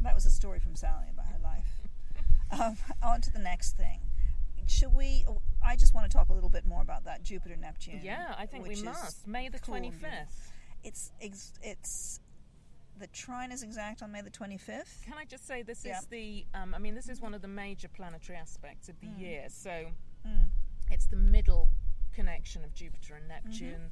That 0.02 0.14
was 0.14 0.26
a 0.26 0.30
story 0.30 0.60
from 0.60 0.76
Sally 0.76 1.06
about 1.12 1.26
her 1.26 1.38
life. 1.42 1.80
Um, 2.52 2.76
on 3.02 3.20
to 3.22 3.32
the 3.32 3.38
next 3.40 3.76
thing. 3.76 4.00
Shall 4.68 4.90
we? 4.90 5.24
I 5.64 5.74
just 5.74 5.94
want 5.94 6.08
to 6.08 6.16
talk 6.16 6.28
a 6.28 6.32
little 6.32 6.50
bit 6.50 6.64
more 6.64 6.82
about 6.82 7.04
that 7.06 7.22
Jupiter 7.22 7.56
Neptune. 7.56 8.00
Yeah, 8.04 8.34
I 8.38 8.46
think 8.46 8.68
we 8.68 8.80
must. 8.82 9.26
May 9.26 9.48
the 9.48 9.58
twenty 9.58 9.90
fifth. 9.90 10.52
It's 10.86 11.12
ex- 11.20 11.52
it's 11.62 12.20
the 12.98 13.08
trine 13.08 13.50
is 13.52 13.62
exact 13.62 14.02
on 14.02 14.12
May 14.12 14.22
the 14.22 14.30
twenty 14.30 14.56
fifth. 14.56 15.02
Can 15.04 15.14
I 15.18 15.24
just 15.24 15.46
say 15.46 15.62
this 15.62 15.84
Yeah. 15.84 15.98
is 15.98 16.06
the? 16.06 16.46
Um, 16.54 16.74
I 16.74 16.78
mean, 16.78 16.94
this 16.94 17.08
is 17.08 17.20
one 17.20 17.34
of 17.34 17.42
the 17.42 17.48
major 17.48 17.88
planetary 17.88 18.38
aspects 18.38 18.88
of 18.88 18.98
the 19.00 19.08
year. 19.08 19.46
So 19.50 19.92
Mm. 20.24 20.48
it's 20.90 21.06
the 21.06 21.16
middle 21.16 21.70
connection 22.12 22.64
of 22.64 22.72
Jupiter 22.72 23.16
and 23.16 23.24
Mm-hmm. 23.30 23.44
Neptune. 23.48 23.90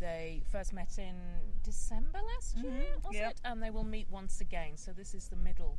They 0.00 0.42
first 0.50 0.72
met 0.72 0.98
in 0.98 1.16
December 1.62 2.20
last 2.34 2.56
year, 2.56 2.72
Mhm, 2.98 3.04
was 3.04 3.14
yep. 3.14 3.30
it? 3.32 3.40
And 3.44 3.62
they 3.62 3.70
will 3.70 3.84
meet 3.84 4.08
once 4.10 4.40
again. 4.40 4.76
So 4.76 4.92
this 4.92 5.14
is 5.14 5.28
the 5.28 5.36
middle 5.36 5.78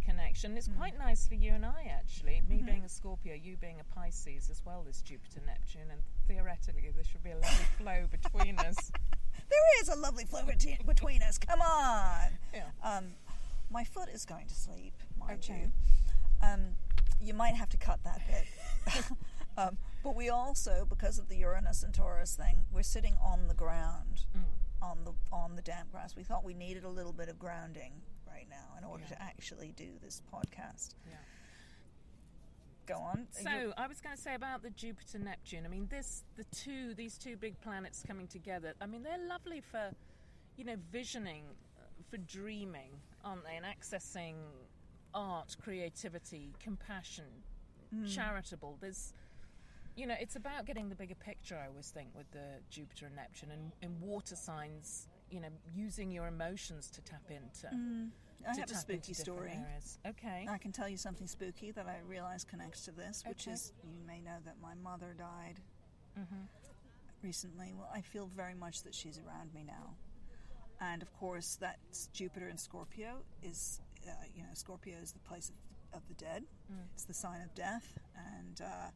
connection. 0.00 0.56
It's 0.56 0.68
Mm. 0.68 0.76
quite 0.78 0.96
nice 0.98 1.28
for 1.28 1.34
you 1.34 1.52
and 1.52 1.66
I, 1.66 1.84
actually. 1.84 2.40
Me 2.48 2.62
being 2.62 2.82
a 2.84 2.88
Scorpio, 2.88 3.34
you 3.34 3.58
being 3.58 3.78
a 3.78 3.84
Pisces, 3.84 4.48
as 4.48 4.64
well 4.64 4.82
this 4.84 5.02
Jupiter 5.02 5.40
Neptune, 5.42 5.90
and 5.90 6.02
theoretically 6.26 6.90
there 6.92 7.04
should 7.04 7.22
be 7.22 7.30
a 7.32 7.36
lovely 7.38 7.64
flow 7.76 8.06
between 8.06 8.58
us. 8.58 8.90
There 9.48 9.80
is 9.82 9.88
a 9.88 9.96
lovely 9.96 10.24
flow 10.24 10.42
between 10.86 11.22
us. 11.22 11.38
Come 11.38 11.60
on. 11.60 12.28
Yeah. 12.52 12.64
Um, 12.82 13.12
my 13.70 13.84
foot 13.84 14.08
is 14.08 14.24
going 14.24 14.46
to 14.46 14.54
sleep, 14.54 14.94
mind 15.18 15.40
Okay. 15.44 15.60
you. 15.60 15.72
Um, 16.46 16.60
you 17.20 17.34
might 17.34 17.54
have 17.54 17.68
to 17.70 17.76
cut 17.76 18.00
that 18.04 18.20
bit. 18.26 19.04
um, 19.58 19.76
but 20.04 20.14
we 20.14 20.28
also, 20.30 20.86
because 20.88 21.18
of 21.18 21.28
the 21.28 21.36
Uranus 21.36 21.82
and 21.82 21.92
Taurus 21.92 22.34
thing, 22.36 22.64
we're 22.72 22.82
sitting 22.82 23.16
on 23.24 23.48
the 23.48 23.54
ground, 23.54 24.24
Mm. 24.36 24.44
on 24.82 25.04
the 25.04 25.12
on 25.32 25.56
the 25.56 25.62
damp 25.62 25.90
grass. 25.90 26.14
We 26.16 26.22
thought 26.22 26.44
we 26.44 26.54
needed 26.54 26.84
a 26.84 26.88
little 26.88 27.12
bit 27.12 27.28
of 27.28 27.38
grounding 27.38 27.92
right 28.26 28.46
now 28.48 28.76
in 28.78 28.84
order 28.84 29.02
Yeah. 29.08 29.16
to 29.16 29.22
actually 29.22 29.72
do 29.72 29.98
this 30.00 30.22
podcast. 30.32 30.94
Yeah. 31.08 31.16
Go 32.88 32.96
on. 32.96 33.26
So 33.30 33.50
You- 33.50 33.74
I 33.76 33.86
was 33.86 34.00
going 34.00 34.16
to 34.16 34.20
say 34.20 34.34
about 34.34 34.62
the 34.62 34.70
Jupiter 34.70 35.18
Neptune. 35.18 35.64
I 35.64 35.68
mean, 35.68 35.86
this 35.90 36.24
the 36.36 36.44
two 36.44 36.94
these 36.94 37.18
two 37.18 37.36
big 37.36 37.60
planets 37.60 38.02
coming 38.06 38.26
together. 38.26 38.72
I 38.80 38.86
mean, 38.86 39.02
they're 39.02 39.26
lovely 39.28 39.60
for 39.60 39.90
you 40.56 40.64
know 40.64 40.76
visioning, 40.90 41.44
uh, 41.78 41.82
for 42.10 42.16
dreaming, 42.16 42.90
aren't 43.24 43.44
they? 43.44 43.56
And 43.56 43.66
accessing 43.66 44.36
art, 45.14 45.56
creativity, 45.62 46.54
compassion, 46.58 47.24
charitable. 48.06 48.76
There's 48.80 49.12
you 49.96 50.06
know, 50.06 50.14
it's 50.20 50.36
about 50.36 50.64
getting 50.64 50.88
the 50.88 50.94
bigger 50.94 51.16
picture. 51.16 51.56
I 51.62 51.66
always 51.66 51.90
think 51.90 52.10
with 52.14 52.30
the 52.30 52.60
Jupiter 52.70 53.06
and 53.06 53.16
Neptune 53.16 53.50
and, 53.50 53.72
and 53.82 54.00
water 54.00 54.36
signs. 54.36 55.08
You 55.30 55.40
know, 55.40 55.48
using 55.74 56.10
your 56.10 56.26
emotions 56.26 56.88
to 56.92 57.02
tap 57.02 57.30
into. 57.30 57.66
Mm, 57.74 58.08
I 58.46 58.54
have 58.56 58.70
a 58.70 58.74
spooky 58.74 59.14
story. 59.14 59.50
areas. 59.52 59.98
Okay. 60.06 60.46
I 60.48 60.58
can 60.58 60.72
tell 60.72 60.88
you 60.88 60.96
something 60.96 61.26
spooky 61.26 61.70
that 61.72 61.86
I 61.86 61.98
realize 62.06 62.44
connects 62.44 62.84
to 62.84 62.90
this, 62.92 63.24
which 63.26 63.42
Okay. 63.46 63.52
is 63.54 63.72
you 63.84 64.00
may 64.06 64.20
know 64.20 64.36
that 64.44 64.56
my 64.62 64.74
mother 64.74 65.14
died 65.16 65.60
hmm 66.16 66.44
recently. 67.22 67.72
Well, 67.76 67.90
I 67.92 68.00
feel 68.00 68.26
very 68.36 68.54
much 68.54 68.82
that 68.84 68.94
she's 68.94 69.18
around 69.18 69.52
me 69.52 69.64
now. 69.66 69.94
And 70.80 71.02
of 71.02 71.12
course, 71.12 71.56
that's 71.60 72.06
Jupiter 72.12 72.48
in 72.48 72.56
Scorpio 72.56 73.24
is, 73.42 73.80
uh, 74.06 74.12
you 74.36 74.42
know, 74.42 74.50
Scorpio 74.54 74.96
is 75.02 75.10
the 75.12 75.18
place 75.18 75.50
of, 75.50 75.56
of 75.98 76.06
the 76.08 76.14
dead. 76.14 76.44
Mm. 76.72 76.76
It's 76.94 77.02
the 77.04 77.14
sign 77.14 77.40
of 77.42 77.52
death. 77.56 77.98
And 78.36 78.60
uh, 78.60 78.90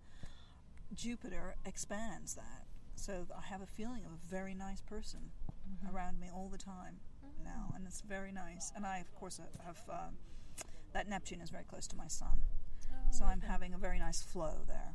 Jupiter 0.95 1.57
expands 1.67 2.35
that. 2.35 2.67
So 2.95 3.27
I 3.37 3.45
have 3.49 3.63
a 3.63 3.67
feeling 3.67 4.05
of 4.05 4.13
a 4.13 4.31
very 4.31 4.55
nice 4.55 4.81
person 4.81 5.33
Mm-hmm. 5.63 5.97
around 5.97 6.19
me 6.21 6.27
all 6.35 6.49
the 6.51 6.59
time 6.59 6.99
now. 7.45 7.73
And 7.75 7.87
it's 7.87 8.01
very 8.03 8.33
nice. 8.33 8.73
And 8.77 8.85
I, 8.87 8.99
of 8.99 9.15
course, 9.15 9.41
uh, 9.41 9.63
have 9.65 9.79
um, 9.91 10.17
that 10.93 11.09
Neptune 11.09 11.41
is 11.41 11.51
very 11.51 11.65
close 11.65 11.87
to 11.89 11.97
my 11.97 12.09
sun. 12.09 12.43
Oh, 12.91 12.95
So 13.11 13.25
I'm 13.25 13.41
having 13.41 13.75
a 13.75 13.79
very 13.79 13.99
nice 13.99 14.23
flow 14.23 14.59
there. 14.67 14.95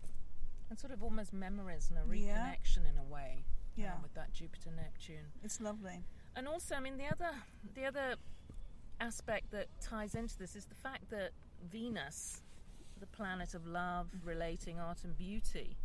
and 0.70 0.78
sort 0.78 0.92
of 0.92 1.02
almost 1.02 1.32
memories 1.32 1.90
and 1.90 1.98
a 1.98 2.16
Yeah. 2.18 2.36
reconnection 2.52 2.86
in 2.90 2.98
a 2.98 3.04
way. 3.04 3.38
um, 3.78 3.84
Yeah. 3.84 4.02
with 4.02 4.14
that 4.16 4.34
Jupiter 4.34 4.72
Neptune, 4.72 5.32
It's 5.44 5.62
lovely. 5.62 6.04
and 6.36 6.46
also, 6.48 6.76
I 6.76 6.80
mean, 6.82 6.98
the 6.98 7.08
other 7.08 7.32
the 7.74 7.86
other 7.86 8.16
aspect 9.00 9.52
that 9.52 9.68
ties 9.80 10.14
into 10.16 10.38
this 10.38 10.56
is 10.56 10.66
the 10.66 10.76
fact 10.76 11.10
that 11.10 11.32
Venus, 11.72 12.42
the 13.00 13.06
planet 13.08 13.54
of 13.54 13.66
love, 13.68 14.10
relating, 14.26 14.80
art, 14.80 15.04
and 15.04 15.16
beauty, 15.18 15.78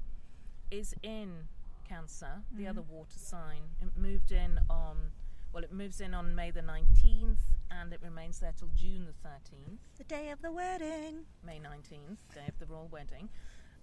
is 0.70 0.94
in 1.02 1.48
Cancer, 1.84 2.42
the 2.50 2.66
other 2.66 2.80
water 2.82 3.18
sign. 3.18 3.62
It 3.80 3.96
moved 3.96 4.32
in 4.32 4.58
on. 4.70 5.12
Well, 5.52 5.64
it 5.64 5.72
moves 5.72 6.00
in 6.00 6.14
on 6.14 6.34
May 6.34 6.50
the 6.50 6.62
19th 6.62 7.36
and 7.70 7.92
it 7.92 8.00
remains 8.02 8.40
there 8.40 8.54
till 8.58 8.70
June 8.74 9.06
the 9.06 9.28
13th. 9.28 9.78
The 9.98 10.04
day 10.04 10.30
of 10.30 10.40
the 10.40 10.50
wedding. 10.50 11.26
May 11.44 11.58
19th, 11.58 12.18
day 12.34 12.48
of 12.48 12.58
the 12.58 12.66
royal 12.66 12.88
wedding, 12.90 13.28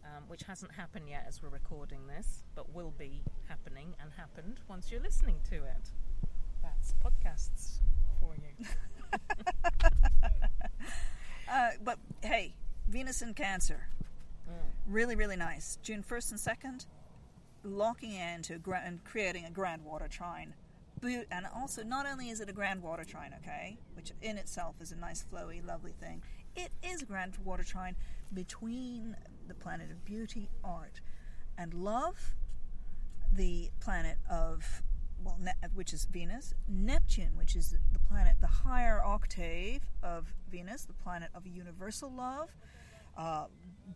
um, 0.03 0.23
which 0.27 0.43
hasn't 0.43 0.71
happened 0.71 1.09
yet 1.09 1.25
as 1.27 1.43
we're 1.43 1.49
recording 1.49 2.07
this, 2.07 2.43
but 2.55 2.73
will 2.73 2.93
be 2.97 3.21
happening 3.47 3.93
and 4.01 4.11
happened 4.17 4.59
once 4.67 4.91
you're 4.91 5.01
listening 5.01 5.35
to 5.49 5.57
it. 5.57 5.91
That's 6.63 6.95
podcasts 7.03 7.79
for 8.19 8.35
you. 8.35 8.65
Uh, 11.51 11.71
but 11.83 11.97
hey, 12.21 12.53
Venus 12.87 13.23
in 13.23 13.33
Cancer. 13.33 13.87
Mm. 14.47 14.53
Really, 14.87 15.15
really 15.15 15.35
nice. 15.35 15.79
June 15.81 16.03
1st 16.07 16.31
and 16.31 16.39
2nd, 16.39 16.85
locking 17.63 18.13
into 18.13 18.59
gra- 18.59 18.83
and 18.85 19.03
creating 19.03 19.45
a 19.45 19.49
grand 19.49 19.83
water 19.83 20.07
trine. 20.07 20.53
Bo- 21.01 21.23
And 21.31 21.45
also, 21.55 21.83
not 21.83 22.05
only 22.05 22.29
is 22.29 22.39
it 22.41 22.49
a 22.49 22.53
grand 22.53 22.81
water 22.81 23.03
trine, 23.03 23.33
okay, 23.41 23.77
which 23.93 24.11
in 24.21 24.37
itself 24.37 24.75
is 24.81 24.91
a 24.91 24.95
nice, 24.95 25.23
flowy, 25.31 25.65
lovely 25.65 25.93
thing, 25.93 26.21
it 26.55 26.71
is 26.83 27.01
a 27.01 27.05
grand 27.05 27.37
water 27.43 27.63
trine 27.63 27.95
between 28.33 29.15
the 29.47 29.53
planet 29.53 29.91
of 29.91 30.03
beauty, 30.05 30.49
art, 30.63 31.01
and 31.57 31.73
love, 31.73 32.35
the 33.31 33.69
planet 33.79 34.17
of, 34.29 34.81
well, 35.23 35.37
ne- 35.39 35.53
which 35.73 35.93
is 35.93 36.05
Venus, 36.05 36.53
Neptune, 36.67 37.35
which 37.37 37.55
is 37.55 37.75
the 37.91 37.99
planet, 37.99 38.35
the 38.41 38.47
higher 38.47 39.03
octave 39.03 39.81
of 40.03 40.33
Venus, 40.49 40.85
the 40.85 40.93
planet 40.93 41.29
of 41.35 41.45
universal 41.47 42.11
love, 42.11 42.49
uh, 43.17 43.45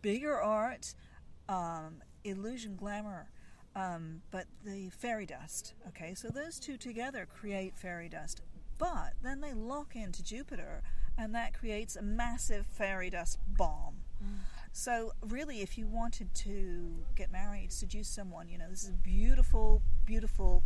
bigger 0.02 0.40
art, 0.40 0.94
um, 1.48 2.02
illusion, 2.24 2.76
glamour, 2.76 3.28
um, 3.76 4.22
but 4.30 4.46
the 4.64 4.90
fairy 4.90 5.26
dust. 5.26 5.74
Okay, 5.88 6.14
so 6.14 6.28
those 6.28 6.58
two 6.58 6.76
together 6.76 7.26
create 7.26 7.76
fairy 7.76 8.08
dust, 8.08 8.42
but 8.78 9.14
then 9.22 9.40
they 9.40 9.52
lock 9.52 9.96
into 9.96 10.22
Jupiter, 10.22 10.82
and 11.18 11.34
that 11.34 11.54
creates 11.54 11.96
a 11.96 12.02
massive 12.02 12.66
fairy 12.66 13.10
dust 13.10 13.38
bomb. 13.46 13.96
So, 14.76 15.12
really, 15.20 15.60
if 15.60 15.78
you 15.78 15.86
wanted 15.86 16.34
to 16.34 17.04
get 17.14 17.30
married, 17.30 17.72
seduce 17.72 18.08
someone, 18.08 18.48
you 18.48 18.58
know, 18.58 18.68
this 18.68 18.82
is 18.82 18.88
a 18.88 18.92
beautiful, 18.92 19.82
beautiful, 20.04 20.64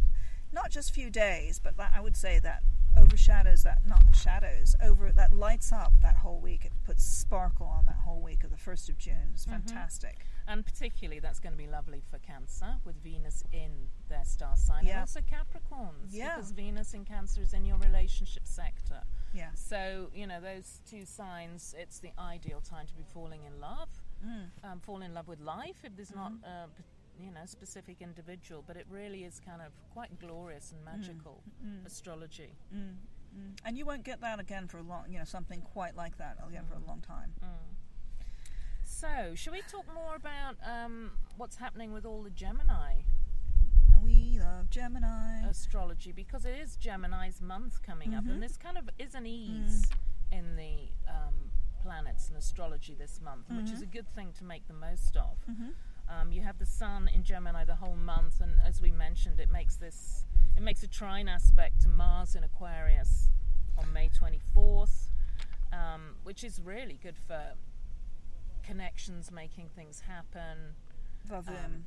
not 0.53 0.71
just 0.71 0.95
few 0.95 1.11
days, 1.11 1.59
but 1.59 1.77
that, 1.77 1.93
I 1.95 2.01
would 2.01 2.17
say 2.17 2.39
that 2.41 2.63
overshadows 2.97 3.63
that, 3.63 3.79
not 3.87 4.03
shadows, 4.17 4.75
over 4.83 5.13
that 5.13 5.33
lights 5.33 5.73
up 5.73 5.93
that 6.03 6.17
whole 6.17 6.41
week. 6.41 6.65
It 6.65 6.73
puts 6.85 7.05
sparkle 7.05 7.67
on 7.67 7.85
that 7.87 7.97
whole 8.05 8.21
week 8.21 8.45
of 8.45 8.51
the 8.51 8.57
1st 8.57 8.89
of 8.89 8.99
June. 8.99 9.31
It's 9.35 9.45
fantastic. 9.45 10.17
And 10.49 10.65
particularly, 10.65 11.21
that's 11.21 11.39
going 11.39 11.53
to 11.53 11.59
be 11.59 11.67
lovely 11.67 12.03
for 12.11 12.19
Cancer 12.19 12.77
with 12.85 12.97
Venus 13.03 13.45
in 13.53 13.71
their 14.09 14.25
star 14.25 14.57
sign, 14.57 14.85
Yeah. 14.87 14.93
and 14.93 15.01
also 15.01 15.21
Capricorns, 15.21 16.09
Yeah. 16.09 16.37
because 16.37 16.53
Venus 16.53 16.95
in 16.95 17.05
Cancer 17.05 17.43
is 17.43 17.53
in 17.53 17.67
your 17.67 17.77
relationship 17.77 18.47
sector. 18.47 19.03
Yeah. 19.35 19.51
So, 19.55 20.11
you 20.15 20.27
know, 20.27 20.41
those 20.41 20.81
two 20.89 21.05
signs, 21.05 21.75
it's 21.79 21.99
the 21.99 22.13
ideal 22.19 22.63
time 22.63 22.87
to 22.87 22.95
be 22.95 23.05
falling 23.05 23.45
in 23.45 23.61
love, 23.61 23.91
Mm. 24.25 24.51
um, 24.65 24.81
fall 24.81 25.03
in 25.03 25.13
love 25.15 25.29
with 25.29 25.39
life 25.41 25.85
if 25.85 25.95
there's 25.95 26.11
Mm-hmm. 26.11 26.41
not 26.41 26.49
a 26.51 26.69
p- 26.77 26.83
you 27.21 27.31
know 27.31 27.45
specific 27.47 28.01
individual, 28.01 28.63
but 28.67 28.77
it 28.77 28.87
really 28.91 29.25
is 29.25 29.41
kind 29.45 29.61
of 29.63 29.73
quite 29.93 30.19
glorious 30.21 30.73
and 30.73 30.85
magical 30.85 31.43
astrology. 31.87 32.55
Mm. 32.75 32.97
Mm. 33.37 33.59
And 33.65 33.77
you 33.77 33.85
won't 33.85 34.05
get 34.05 34.21
that 34.23 34.41
again 34.41 34.69
for 34.69 34.79
a 34.79 34.83
long, 34.83 35.05
you 35.11 35.19
know, 35.19 35.25
something 35.25 35.61
quite 35.61 35.95
like 35.97 36.17
that 36.19 36.39
again 36.49 36.65
for 36.67 36.75
a 36.75 36.87
long 36.89 37.01
time. 37.01 37.33
Mm. 37.45 37.75
So, 38.85 39.35
shall 39.35 39.53
we 39.53 39.61
talk 39.71 39.85
more 39.95 40.15
about 40.17 40.57
um, 40.67 41.11
what's 41.37 41.57
happening 41.57 41.93
with 41.93 42.07
all 42.07 42.23
the 42.23 42.31
Gemini 42.31 43.03
We 44.03 44.39
love 44.41 44.71
Gemini. 44.71 45.47
astrology? 45.49 46.13
Because 46.13 46.45
it 46.47 46.57
is 46.59 46.77
Gemini's 46.77 47.41
month 47.43 47.83
coming 47.83 48.15
up, 48.15 48.25
Mhm. 48.25 48.31
and 48.35 48.43
this 48.43 48.57
kind 48.57 48.79
of 48.79 48.89
is 48.99 49.15
an 49.15 49.27
ease 49.27 49.85
in 50.33 50.57
the 50.57 50.89
um, 51.07 51.51
planets 51.83 52.29
and 52.29 52.37
astrology 52.39 52.95
this 52.95 53.21
month, 53.21 53.51
which 53.51 53.71
is 53.71 53.83
a 53.83 53.87
good 53.87 54.09
thing 54.15 54.33
to 54.35 54.45
make 54.45 54.67
the 54.69 54.75
most 54.75 55.17
of. 55.17 55.37
hmm 55.45 55.71
Um, 56.09 56.33
you 56.33 56.43
have 56.43 56.59
the 56.59 56.67
sun 56.67 57.11
in 57.15 57.23
Gemini 57.23 57.65
the 57.65 57.75
whole 57.75 57.97
month, 57.97 58.41
and 58.41 58.55
as 58.67 58.81
we 58.81 58.91
mentioned, 58.91 59.41
it 59.41 59.51
makes 59.51 59.77
this 59.77 60.25
it 60.57 60.63
makes 60.63 60.83
a 60.83 60.89
trine 60.89 61.29
aspect 61.29 61.83
to 61.83 61.89
Mars 61.89 62.35
in 62.35 62.45
Aquarius 62.45 63.31
on 63.79 63.93
May 63.93 64.09
twenty 64.09 64.41
fourth, 64.55 65.11
um, 65.73 66.17
which 66.25 66.43
is 66.45 66.61
really 66.61 66.99
good 67.03 67.17
for 67.17 67.55
connections, 68.63 69.31
making 69.31 69.69
things 69.75 70.03
happen. 70.09 70.75
Um, 71.31 71.85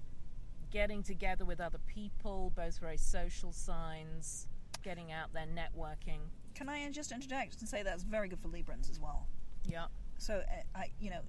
getting 0.71 1.03
together 1.03 1.43
with 1.45 1.59
other 1.59 1.79
people, 1.87 2.51
both 2.55 2.77
very 2.79 2.97
social 2.97 3.51
signs, 3.51 4.47
getting 4.83 5.11
out 5.11 5.33
there, 5.33 5.45
networking. 5.47 6.19
Can 6.55 6.69
I 6.69 6.89
just 6.91 7.11
interject 7.11 7.59
and 7.59 7.67
say 7.67 7.83
that's 7.83 8.03
very 8.03 8.29
good 8.29 8.39
for 8.39 8.47
Librans 8.47 8.89
as 8.89 8.99
well? 8.99 9.27
Yeah, 9.65 9.85
So 10.17 10.35
uh, 10.35 10.77
I, 10.77 10.91
you 10.99 11.09
know, 11.09 11.21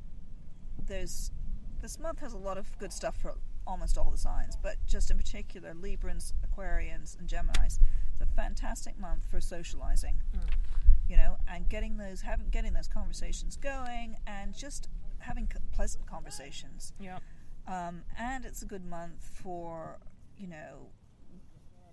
there's 0.87 1.31
this 1.83 1.99
month 1.99 2.21
has 2.21 2.33
a 2.33 2.39
lot 2.39 2.57
of 2.57 2.67
good 2.79 2.93
stuff 2.93 3.17
for 3.17 3.35
almost 3.67 3.99
all 3.99 4.11
the 4.11 4.17
signs, 4.19 4.57
but 4.63 4.77
just 4.87 5.11
in 5.11 5.17
particular, 5.19 5.75
Librans, 5.75 6.33
Aquarians, 6.47 7.19
and 7.19 7.29
Gemini's. 7.29 7.79
It's 8.13 8.23
a 8.23 8.27
fantastic 8.37 8.99
month 8.99 9.25
for 9.31 9.41
socializing. 9.41 10.15
Mm. 10.35 10.41
You 11.09 11.17
know, 11.17 11.37
and 11.49 11.69
getting 11.69 11.97
those 11.99 12.23
having 12.23 12.49
getting 12.51 12.73
those 12.73 12.89
conversations 12.89 13.57
going, 13.57 14.17
and 14.27 14.57
just 14.57 14.89
having 15.19 15.49
c- 15.53 15.59
pleasant 15.73 16.07
conversations. 16.07 16.93
yeah, 17.01 17.19
Um, 17.67 18.03
and 18.19 18.45
it's 18.45 18.63
a 18.63 18.67
good 18.67 18.85
month 18.85 19.29
for 19.35 19.99
you 20.39 20.47
know 20.47 20.89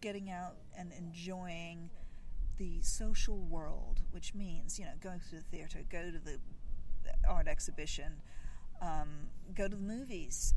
getting 0.01 0.29
out 0.29 0.55
and 0.77 0.93
enjoying 0.93 1.89
the 2.57 2.81
social 2.81 3.37
world, 3.39 4.01
which 4.11 4.33
means 4.35 4.79
you 4.79 4.85
know 4.85 4.91
going 5.01 5.19
to 5.19 5.35
the 5.35 5.41
theater, 5.41 5.79
go 5.89 6.11
to 6.11 6.19
the 6.19 6.39
art 7.27 7.47
exhibition, 7.47 8.21
um, 8.81 9.27
go 9.55 9.67
to 9.67 9.75
the 9.75 9.81
movies, 9.81 10.53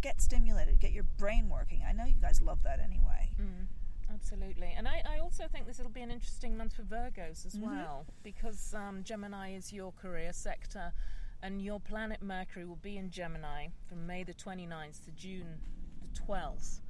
get 0.00 0.20
stimulated, 0.20 0.78
get 0.80 0.92
your 0.92 1.04
brain 1.18 1.48
working. 1.48 1.82
I 1.88 1.92
know 1.92 2.04
you 2.04 2.20
guys 2.20 2.40
love 2.40 2.62
that 2.64 2.80
anyway. 2.80 3.30
Mm, 3.40 3.66
absolutely. 4.12 4.72
And 4.76 4.88
I, 4.88 5.02
I 5.08 5.18
also 5.18 5.44
think 5.50 5.66
this 5.66 5.78
will 5.78 5.88
be 5.90 6.00
an 6.02 6.10
interesting 6.10 6.56
month 6.56 6.74
for 6.74 6.82
Virgos 6.82 7.44
as 7.46 7.54
Mhm. 7.56 7.62
well, 7.62 8.06
because 8.22 8.74
um, 8.74 9.02
Gemini 9.04 9.52
is 9.54 9.72
your 9.72 9.92
career 9.92 10.32
sector, 10.32 10.92
and 11.42 11.62
your 11.62 11.80
planet 11.80 12.20
Mercury 12.22 12.64
will 12.66 12.76
be 12.76 12.96
in 12.98 13.10
Gemini 13.10 13.68
from 13.86 14.06
May 14.06 14.24
the 14.24 14.34
29th 14.34 15.04
to 15.04 15.10
June 15.12 15.58
the 16.02 16.20
12th. 16.20 16.80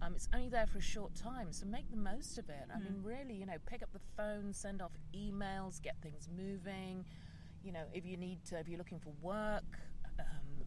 Um, 0.00 0.14
it's 0.16 0.28
only 0.34 0.48
there 0.48 0.66
for 0.66 0.78
a 0.78 0.82
short 0.82 1.14
time, 1.14 1.52
so 1.52 1.64
make 1.66 1.88
the 1.88 1.96
most 1.96 2.36
of 2.36 2.48
it. 2.48 2.66
I 2.74 2.80
mean, 2.80 3.00
really, 3.04 3.34
you 3.34 3.46
know, 3.46 3.58
pick 3.66 3.84
up 3.84 3.92
the 3.92 4.00
phone, 4.16 4.52
send 4.52 4.82
off 4.82 4.90
emails, 5.14 5.80
get 5.80 5.94
things 6.02 6.28
moving. 6.36 7.04
You 7.62 7.70
know, 7.70 7.84
if 7.92 8.04
you 8.04 8.16
need 8.16 8.44
to, 8.46 8.58
if 8.58 8.68
you're 8.68 8.78
looking 8.78 8.98
for 8.98 9.12
work, 9.22 9.78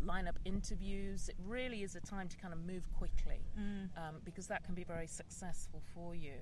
line 0.03 0.27
up 0.27 0.37
interviews. 0.45 1.29
It 1.29 1.35
really 1.45 1.83
is 1.83 1.95
a 1.95 2.01
time 2.01 2.27
to 2.29 2.37
kind 2.37 2.53
of 2.53 2.59
move 2.65 2.83
quickly 2.97 3.41
um, 3.97 4.15
because 4.23 4.47
that 4.47 4.63
can 4.63 4.75
be 4.75 4.83
very 4.83 5.07
successful 5.07 5.81
for 5.93 6.15
you. 6.15 6.33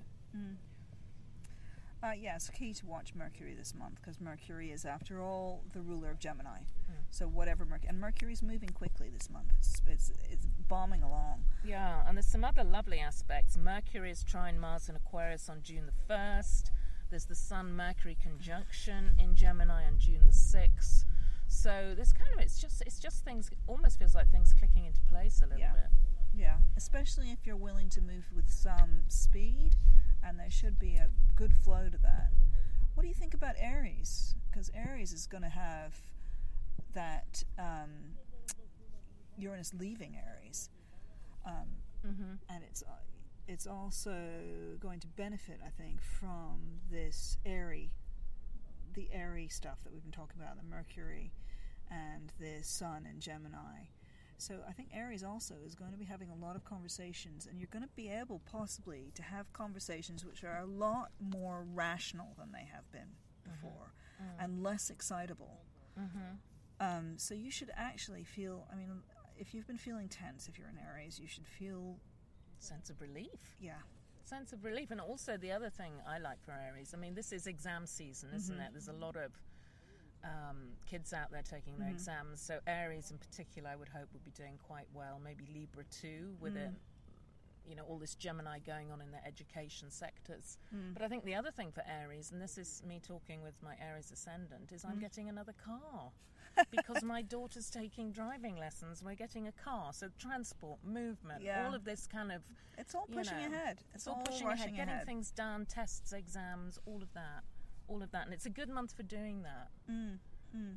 Uh, 2.04 2.12
yes, 2.12 2.50
key 2.50 2.74
to 2.74 2.84
watch 2.84 3.14
Mercury 3.14 3.54
this 3.54 3.74
month 3.74 3.94
because 3.98 4.20
Mercury 4.20 4.70
is, 4.70 4.84
after 4.84 5.22
all, 5.22 5.62
the 5.72 5.80
ruler 5.80 6.10
of 6.10 6.18
Gemini. 6.18 6.58
Mm. 6.58 6.94
So 7.10 7.26
whatever 7.26 7.64
Mercury 7.64 7.88
and 7.88 7.98
Mercury's 7.98 8.42
moving 8.42 8.68
quickly 8.68 9.08
this 9.08 9.30
month. 9.30 9.46
It's 9.58 9.80
it's, 9.86 10.12
it's 10.30 10.46
bombing 10.68 11.02
along. 11.02 11.44
Yeah, 11.64 12.02
and 12.06 12.16
there's 12.16 12.26
some 12.26 12.44
other 12.44 12.62
lovely 12.62 12.98
aspects. 12.98 13.56
Mercury 13.56 14.10
is 14.10 14.22
trine 14.22 14.60
Mars 14.60 14.90
in 14.90 14.96
Aquarius 14.96 15.48
on 15.48 15.62
June 15.62 15.86
the 15.86 16.14
1st. 16.14 16.70
There's 17.08 17.24
the 17.24 17.34
Sun 17.34 17.74
Mercury 17.74 18.18
conjunction 18.20 19.12
in 19.18 19.34
Gemini 19.34 19.86
on 19.86 19.98
June 19.98 20.26
the 20.26 20.32
6th. 20.32 21.04
So 21.48 21.94
this 21.96 22.12
kind 22.12 22.30
of 22.34 22.40
it's 22.40 22.60
just 22.60 22.82
it's 22.86 22.98
just 22.98 23.24
things 23.24 23.50
almost 23.66 23.98
feels 23.98 24.14
like 24.14 24.30
things 24.30 24.52
clicking 24.58 24.84
into 24.86 25.00
place 25.02 25.40
a 25.42 25.46
little 25.46 25.58
Yeah. 25.60 25.72
bit. 25.72 25.90
Yeah, 26.36 26.56
especially 26.76 27.30
if 27.30 27.46
you're 27.46 27.56
willing 27.56 27.88
to 27.90 28.00
move 28.00 28.24
with 28.34 28.50
some 28.50 29.04
speed, 29.08 29.76
and 30.22 30.38
there 30.38 30.50
should 30.50 30.78
be 30.80 30.96
a 30.96 31.08
good 31.36 31.52
flow 31.54 31.88
to 31.88 31.98
that. 31.98 32.30
What 32.94 33.02
do 33.02 33.08
you 33.08 33.14
think 33.14 33.34
about 33.34 33.54
Aries? 33.58 34.34
Because 34.50 34.68
Aries 34.74 35.12
is 35.12 35.26
going 35.28 35.44
to 35.44 35.48
have 35.48 35.94
that 36.92 37.44
um, 37.56 38.16
Uranus 39.36 39.72
leaving 39.78 40.16
Aries, 40.16 40.70
um, 41.46 41.68
Mm-hmm. 42.06 42.34
and 42.50 42.62
it's 42.64 42.82
uh, 42.82 42.86
it's 43.48 43.66
also 43.66 44.14
going 44.80 45.00
to 45.00 45.06
benefit, 45.06 45.60
I 45.64 45.70
think, 45.70 46.02
from 46.02 46.80
this 46.90 47.38
airy, 47.46 47.92
the 48.94 49.08
airy 49.12 49.48
stuff 49.48 49.82
that 49.84 49.92
we've 49.92 50.02
been 50.02 50.12
talking 50.12 50.40
about, 50.40 50.56
the 50.56 50.68
Mercury 50.68 51.32
and 51.90 52.32
the 52.40 52.62
Sun 52.62 53.06
and 53.08 53.20
Gemini. 53.20 53.88
So 54.36 54.56
I 54.68 54.72
think 54.72 54.88
Aries 54.92 55.22
also 55.22 55.54
is 55.64 55.74
going 55.74 55.92
to 55.92 55.98
be 55.98 56.04
having 56.04 56.30
a 56.30 56.34
lot 56.34 56.56
of 56.56 56.64
conversations, 56.64 57.46
and 57.46 57.58
you're 57.58 57.68
going 57.70 57.84
to 57.84 57.88
be 57.94 58.08
able 58.08 58.40
possibly 58.50 59.12
to 59.14 59.22
have 59.22 59.52
conversations 59.52 60.24
which 60.24 60.42
are 60.42 60.58
a 60.58 60.66
lot 60.66 61.10
more 61.20 61.64
rational 61.72 62.34
than 62.38 62.50
they 62.52 62.68
have 62.72 62.90
been 62.90 63.14
before, 63.44 63.92
and 64.38 64.62
less 64.62 64.90
excitable. 64.90 65.60
Mm-hmm. 65.98 66.36
Um, 66.80 67.14
so 67.16 67.34
you 67.34 67.50
should 67.50 67.70
actually 67.76 68.24
feel. 68.24 68.66
I 68.72 68.76
mean, 68.76 68.90
if 69.38 69.54
you've 69.54 69.66
been 69.66 69.78
feeling 69.78 70.08
tense, 70.08 70.48
if 70.48 70.58
you're 70.58 70.68
in 70.68 70.78
Aries, 70.78 71.18
you 71.18 71.28
should 71.28 71.46
feel. 71.46 71.96
Sense 72.60 72.88
of 72.88 73.00
relief. 73.00 73.56
Yeah. 73.60 73.72
Sense 74.26 74.52
of 74.52 74.64
relief. 74.64 74.90
And 74.90 75.00
also, 75.00 75.36
the 75.36 75.52
other 75.52 75.70
thing 75.70 75.92
I 76.06 76.18
like 76.18 76.42
for 76.42 76.52
Aries, 76.52 76.92
I 76.94 76.96
mean, 76.96 77.14
this 77.14 77.32
is 77.32 77.46
exam 77.46 77.86
season, 77.86 78.30
isn't 78.34 78.56
Mhm. 78.56 78.66
it? 78.66 78.72
There's 78.72 78.88
a 78.88 78.92
lot 78.92 79.16
of 79.16 79.32
um, 80.26 80.72
kids 80.86 81.12
out 81.12 81.30
there 81.30 81.42
taking 81.42 81.78
their 81.78 81.88
Mhm. 81.90 81.92
exams. 81.92 82.40
So, 82.40 82.58
Aries 82.66 83.10
in 83.10 83.18
particular, 83.18 83.68
I 83.68 83.76
would 83.76 83.90
hope 83.90 84.10
would 84.14 84.24
be 84.24 84.30
doing 84.30 84.56
quite 84.56 84.86
well. 84.94 85.18
Maybe 85.18 85.44
Libra 85.44 85.84
too, 85.84 86.34
with 86.40 86.56
it. 86.56 86.70
Mm. 86.70 86.76
You 87.66 87.76
know, 87.76 87.84
all 87.88 87.98
this 87.98 88.14
Gemini 88.14 88.58
going 88.58 88.90
on 88.92 89.00
in 89.00 89.10
their 89.10 89.22
education 89.26 89.90
sectors. 89.90 90.58
Mm. 90.74 90.92
But 90.94 91.02
I 91.02 91.08
think 91.08 91.24
the 91.24 91.34
other 91.34 91.50
thing 91.50 91.72
for 91.72 91.82
Aries, 91.88 92.30
and 92.30 92.40
this 92.42 92.58
is 92.58 92.82
me 92.86 93.00
talking 93.06 93.42
with 93.42 93.54
my 93.62 93.74
Aries 93.80 94.10
ascendant, 94.12 94.70
is 94.72 94.84
I'm 94.84 94.96
Mm. 94.98 95.00
getting 95.00 95.28
another 95.28 95.54
car. 95.54 96.12
because 96.70 97.02
my 97.02 97.20
daughter's 97.20 97.68
taking 97.68 98.12
driving 98.12 98.56
lessons, 98.56 99.02
we're 99.02 99.16
getting 99.16 99.48
a 99.48 99.52
car. 99.52 99.92
So 99.92 100.08
transport, 100.20 100.78
movement, 100.84 101.42
Yeah. 101.42 101.66
all 101.66 101.74
of 101.74 101.84
this 101.84 102.06
kind 102.06 102.30
of 102.30 102.42
It's 102.78 102.94
all 102.94 103.06
you 103.08 103.16
pushing 103.16 103.38
know, 103.40 103.46
ahead. 103.46 103.78
It's, 103.88 103.94
it's 103.96 104.06
all 104.06 104.22
pushing 104.24 104.46
ahead, 104.46 104.70
getting 104.70 104.80
ahead. 104.88 105.04
things 105.06 105.32
done, 105.32 105.66
tests, 105.66 106.12
exams, 106.12 106.78
all 106.86 107.02
of 107.02 107.12
that, 107.14 107.42
all 107.88 108.04
of 108.04 108.12
that, 108.12 108.26
and 108.26 108.32
it's 108.32 108.46
a 108.46 108.50
good 108.50 108.68
month 108.68 108.92
for 108.92 109.02
doing 109.02 109.42
that. 109.42 109.68
Mm, 109.90 110.18
mm. 110.56 110.76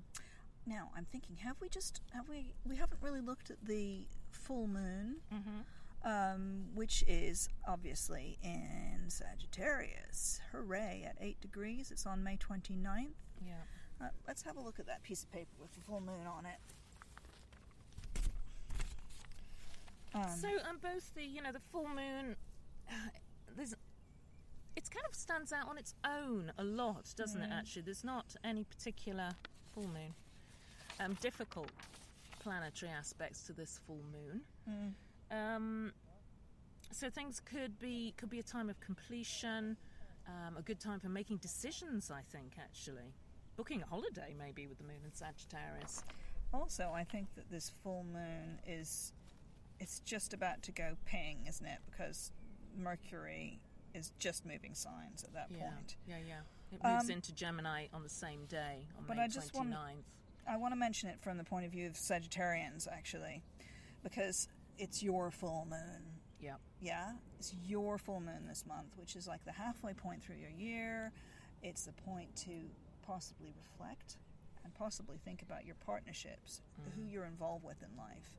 Now 0.66 0.90
I'm 0.96 1.06
thinking, 1.06 1.36
have 1.38 1.62
we 1.62 1.70
just 1.70 2.02
have 2.12 2.28
we 2.28 2.56
we 2.66 2.76
haven't 2.76 3.02
really 3.04 3.22
looked 3.22 3.52
at 3.52 3.64
the 3.64 4.08
full 4.32 4.66
moon, 4.68 5.18
Mm-hmm. 5.32 5.60
Um, 6.04 6.66
which 6.76 7.04
is 7.08 7.50
obviously 7.68 8.38
in 8.44 9.10
Sagittarius. 9.10 10.40
Hooray! 10.52 11.04
At 11.08 11.18
eight 11.22 11.40
degrees, 11.42 11.92
it's 11.92 12.06
on 12.06 12.24
May 12.24 12.38
29th. 12.38 13.08
Yeah. 13.46 13.54
Uh, 14.00 14.10
let's 14.28 14.44
have 14.44 14.58
a 14.58 14.62
look 14.62 14.80
at 14.80 14.86
that 14.88 15.04
piece 15.04 15.24
of 15.24 15.32
paper 15.32 15.56
with 15.60 15.74
the 15.74 15.82
full 15.82 16.02
moon 16.02 16.28
on 16.28 16.46
it. 16.46 16.60
Um, 20.14 20.24
so 20.40 20.48
um, 20.70 20.78
both 20.82 21.14
the 21.16 21.24
you 21.24 21.42
know 21.42 21.52
the 21.52 21.62
full 21.72 21.88
moon, 21.88 22.36
there's 23.56 23.74
it 24.76 24.90
kind 24.92 25.06
of 25.10 25.16
stands 25.16 25.52
out 25.52 25.68
on 25.68 25.78
its 25.78 25.96
own 26.06 26.52
a 26.58 26.64
lot, 26.64 27.14
doesn't 27.16 27.42
it? 27.42 27.50
Mm. 27.50 27.58
Actually, 27.58 27.82
there's 27.84 28.04
not 28.04 28.36
any 28.44 28.64
particular 28.64 29.32
full 29.74 29.88
moon. 29.88 30.14
Um, 31.00 31.18
difficult 31.22 31.70
planetary 32.40 32.92
aspects 32.92 33.44
to 33.48 33.54
this 33.54 33.80
full 33.86 34.02
moon. 34.12 34.42
mm, 34.70 34.92
Um, 35.32 35.92
so 36.92 37.10
things 37.10 37.40
could 37.42 37.80
be 37.80 38.14
could 38.18 38.30
be 38.30 38.40
a 38.40 38.44
time 38.44 38.70
of 38.70 38.80
completion, 38.80 39.78
um, 40.28 40.58
a 40.58 40.62
good 40.62 40.80
time 40.80 41.00
for 41.00 41.10
making 41.10 41.38
decisions. 41.38 42.10
I 42.12 42.22
think 42.32 42.54
actually, 42.60 43.14
booking 43.58 43.82
a 43.82 43.86
holiday 43.86 44.36
maybe 44.38 44.68
with 44.68 44.78
the 44.78 44.84
moon 44.86 45.02
in 45.06 45.14
Sagittarius. 45.14 46.04
also, 46.54 46.92
I 46.96 47.04
think 47.04 47.28
that 47.36 47.50
this 47.52 47.72
full 47.84 48.06
moon 48.12 48.60
is 48.66 49.12
it's 49.80 50.00
just 50.02 50.34
about 50.34 50.64
to 50.64 50.72
go 50.72 50.96
ping, 51.06 51.46
isn't 51.48 51.66
it? 51.66 51.80
Because 51.90 52.32
Mercury 52.76 53.60
is 53.94 54.12
just 54.20 54.46
moving 54.46 54.74
signs 54.74 55.24
at 55.24 55.34
that 55.34 55.48
yeah, 55.52 55.70
point. 55.72 55.98
yeah, 56.08 56.16
yeah. 56.28 56.40
It 56.72 56.84
moves 56.84 57.06
Um, 57.10 57.16
into 57.18 57.34
Gemini 57.34 57.88
on 57.94 58.04
the 58.04 58.10
same 58.10 58.46
day 58.46 58.88
on 58.98 59.06
but 59.08 59.18
May 59.18 59.24
I 59.24 59.28
just 59.28 59.54
want- 59.54 59.74
I 60.48 60.56
want 60.58 60.72
to 60.72 60.76
mention 60.78 61.10
it 61.10 61.20
from 61.22 61.38
the 61.38 61.44
point 61.44 61.66
of 61.66 61.72
view 61.74 61.88
of 61.88 61.94
Sagittarians, 61.94 62.88
actually, 62.88 63.44
because 64.04 64.48
it's 64.78 65.04
your 65.04 65.32
full 65.32 65.68
moon. 65.70 66.04
Yeah. 66.40 66.56
Yeah, 66.82 67.12
it's 67.40 67.54
your 67.66 67.98
full 67.98 68.20
moon 68.20 68.48
this 68.48 68.66
month, 68.68 68.94
which 68.98 69.16
is 69.16 69.28
like 69.28 69.44
the 69.46 69.52
halfway 69.52 69.94
point 69.94 70.24
through 70.24 70.36
your 70.36 70.52
year. 70.52 71.12
It's 71.64 71.86
the 71.86 71.94
point 71.94 72.36
to 72.38 72.52
possibly 73.06 73.54
reflect 73.58 74.18
and 74.64 74.74
possibly 74.76 75.18
think 75.24 75.42
about 75.42 75.66
your 75.66 75.76
partnerships, 75.86 76.62
who 76.96 77.04
you're 77.04 77.26
involved 77.26 77.64
with 77.64 77.82
in 77.82 77.98
life. 77.98 78.32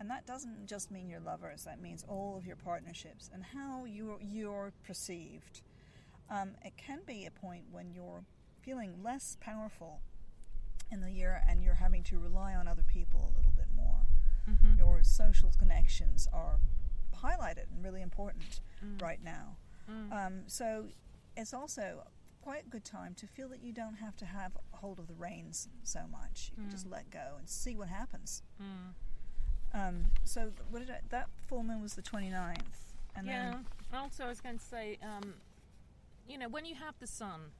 And 0.00 0.08
that 0.10 0.26
doesn't 0.26 0.66
just 0.66 0.90
mean 0.90 1.08
your 1.08 1.20
lovers, 1.20 1.64
that 1.64 1.80
means 1.80 2.04
all 2.08 2.36
of 2.36 2.46
your 2.46 2.56
partnerships 2.56 3.30
and 3.32 3.44
how 3.44 3.84
you're, 3.84 4.18
you're 4.20 4.72
perceived. 4.86 5.60
Um, 6.30 6.52
it 6.64 6.72
can 6.76 7.00
be 7.06 7.26
a 7.26 7.30
point 7.30 7.64
when 7.70 7.90
you're 7.92 8.24
feeling 8.62 8.94
less 9.02 9.36
powerful 9.40 10.00
in 10.90 11.00
the 11.00 11.10
year 11.10 11.42
and 11.48 11.62
you're 11.62 11.74
having 11.74 12.02
to 12.04 12.18
rely 12.18 12.54
on 12.54 12.68
other 12.68 12.82
people 12.82 13.32
a 13.32 13.36
little 13.36 13.51
Mhm. 14.48 14.78
Your 14.78 15.02
social 15.04 15.52
connections 15.58 16.26
are 16.32 16.58
highlighted 17.14 17.70
and 17.70 17.82
really 17.84 18.02
important 18.02 18.60
Mm. 18.82 19.00
right 19.00 19.22
now. 19.22 19.56
Mm. 19.88 20.12
Um, 20.12 20.48
so 20.48 20.88
it's 21.36 21.54
also 21.54 22.06
quite 22.40 22.66
a 22.66 22.68
good 22.68 22.84
time 22.84 23.14
to 23.14 23.26
feel 23.26 23.48
that 23.50 23.60
you 23.62 23.72
don't 23.72 23.94
have 23.94 24.16
to 24.16 24.26
have 24.26 24.56
hold 24.72 24.98
of 24.98 25.06
the 25.06 25.14
reins 25.14 25.68
so 25.84 26.06
much. 26.08 26.50
You 26.56 26.62
can 26.62 26.70
just 26.70 26.86
Mm. 26.88 26.92
let 26.92 27.10
go 27.10 27.36
and 27.38 27.48
see 27.48 27.76
what 27.76 27.88
happens. 27.88 28.42
Mm. 28.60 28.94
Um, 29.74 30.10
so 30.24 30.52
what 30.70 30.80
did 30.80 30.90
I, 30.90 31.00
that 31.10 31.30
full 31.46 31.62
moon 31.62 31.80
was 31.80 31.94
the 31.94 32.02
29th. 32.02 32.94
And 33.14 33.26
yeah. 33.26 33.50
then 33.52 33.66
Also, 33.92 34.24
I 34.24 34.28
was 34.28 34.40
going 34.40 34.58
to 34.58 34.64
say, 34.64 34.96
um, 35.02 35.40
you 36.26 36.36
know, 36.38 36.48
when 36.48 36.64
you 36.64 36.74
have 36.74 36.98
the 36.98 37.06
sun 37.06 37.52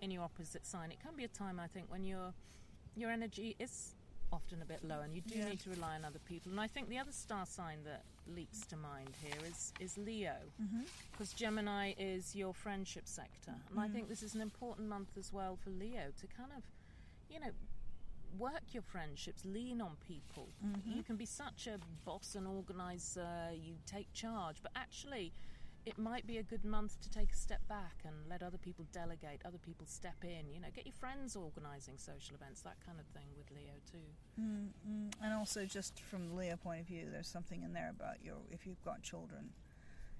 in 0.00 0.10
your 0.10 0.22
opposite 0.22 0.64
sign, 0.66 0.92
it 0.92 1.00
can 1.00 1.16
be 1.16 1.24
a 1.24 1.28
time, 1.28 1.58
I 1.58 1.66
think, 1.66 1.90
when 1.90 2.04
your 2.04 2.34
your 2.94 3.10
energy 3.10 3.54
is 3.60 3.94
often 4.32 4.60
a 4.62 4.64
bit 4.64 4.84
low, 4.84 5.00
and 5.00 5.14
you 5.14 5.20
do 5.22 5.36
Yeah. 5.38 5.48
need 5.48 5.60
to 5.60 5.70
rely 5.70 5.94
on 5.94 6.04
other 6.04 6.18
people. 6.18 6.50
And 6.52 6.60
I 6.60 6.66
think 6.68 6.88
the 6.88 6.98
other 6.98 7.12
star 7.12 7.46
sign 7.46 7.84
that 7.84 8.04
leaps 8.26 8.66
to 8.66 8.76
mind 8.76 9.16
here 9.22 9.44
is 9.44 9.72
is 9.80 9.96
Leo, 9.96 10.52
because 11.12 11.32
Gemini 11.32 11.94
is 11.98 12.34
your 12.34 12.52
friendship 12.54 13.06
sector, 13.08 13.54
and 13.70 13.80
I 13.80 13.88
Mm. 13.88 13.92
think 13.92 14.08
this 14.08 14.22
is 14.22 14.34
an 14.34 14.40
important 14.40 14.88
month 14.88 15.16
as 15.16 15.32
well 15.32 15.56
for 15.56 15.70
Leo 15.70 16.10
to 16.12 16.26
kind 16.26 16.52
of, 16.52 16.62
you 17.28 17.40
know. 17.40 17.52
Work 18.36 18.74
your 18.74 18.82
friendships, 18.82 19.46
lean 19.46 19.80
on 19.80 19.96
people. 19.96 20.52
Mhm. 20.62 20.96
You 20.96 21.02
can 21.02 21.16
be 21.16 21.24
such 21.24 21.66
a 21.66 21.78
boss 22.04 22.34
and 22.34 22.46
organizer, 22.46 23.52
you 23.54 23.78
take 23.86 24.12
charge, 24.12 24.62
but 24.62 24.70
actually, 24.74 25.32
it 25.86 25.96
might 25.98 26.26
be 26.26 26.36
a 26.38 26.42
good 26.42 26.64
month 26.64 27.00
to 27.00 27.10
take 27.10 27.32
a 27.32 27.36
step 27.36 27.66
back 27.68 27.96
and 28.04 28.14
let 28.28 28.42
other 28.42 28.58
people 28.58 28.84
delegate, 28.92 29.40
other 29.44 29.58
people 29.58 29.86
step 29.86 30.16
in. 30.22 30.50
You 30.52 30.60
know, 30.60 30.68
get 30.74 30.84
your 30.86 30.92
friends 30.94 31.34
organising 31.36 31.96
social 31.96 32.34
events, 32.36 32.60
that 32.62 32.76
kind 32.84 32.98
of 33.00 33.06
thing 33.06 33.28
with 33.36 33.50
Leo 33.50 33.74
too. 33.90 34.40
Mm, 34.40 34.68
mm. 34.88 35.12
And 35.22 35.32
also, 35.34 35.64
just 35.64 36.00
from 36.00 36.28
the 36.28 36.34
Leo 36.34 36.56
point 36.56 36.80
of 36.80 36.86
view, 36.86 37.06
there's 37.10 37.28
something 37.28 37.62
in 37.62 37.72
there 37.72 37.90
about 37.90 38.22
your 38.22 38.36
if 38.50 38.66
you've 38.66 38.82
got 38.84 39.02
children, 39.02 39.50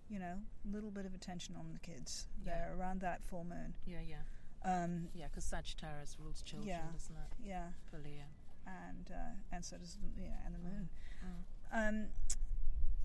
you 0.08 0.18
know, 0.18 0.34
a 0.68 0.74
little 0.74 0.90
bit 0.90 1.04
of 1.04 1.14
attention 1.14 1.54
on 1.56 1.72
the 1.72 1.78
kids 1.80 2.26
Yeah. 2.44 2.52
there 2.54 2.74
around 2.78 3.00
that 3.02 3.22
full 3.24 3.44
moon. 3.44 3.74
Yeah, 3.86 4.00
yeah, 4.00 4.22
Um, 4.64 5.08
yeah. 5.14 5.26
Because 5.28 5.44
Sagittarius 5.44 6.16
rules 6.18 6.40
children, 6.42 6.68
Yeah. 6.68 6.86
doesn't 6.92 7.16
it? 7.16 7.46
yeah, 7.46 7.68
For 7.90 7.98
Leo. 7.98 8.24
and 8.66 9.10
uh, 9.10 9.34
and 9.52 9.64
so 9.64 9.76
does 9.78 9.96
the, 9.96 10.22
yeah, 10.22 10.36
and 10.46 10.54
the 10.54 10.58
moon. 10.60 10.88
Mm. 11.24 11.88
Um, 11.88 12.08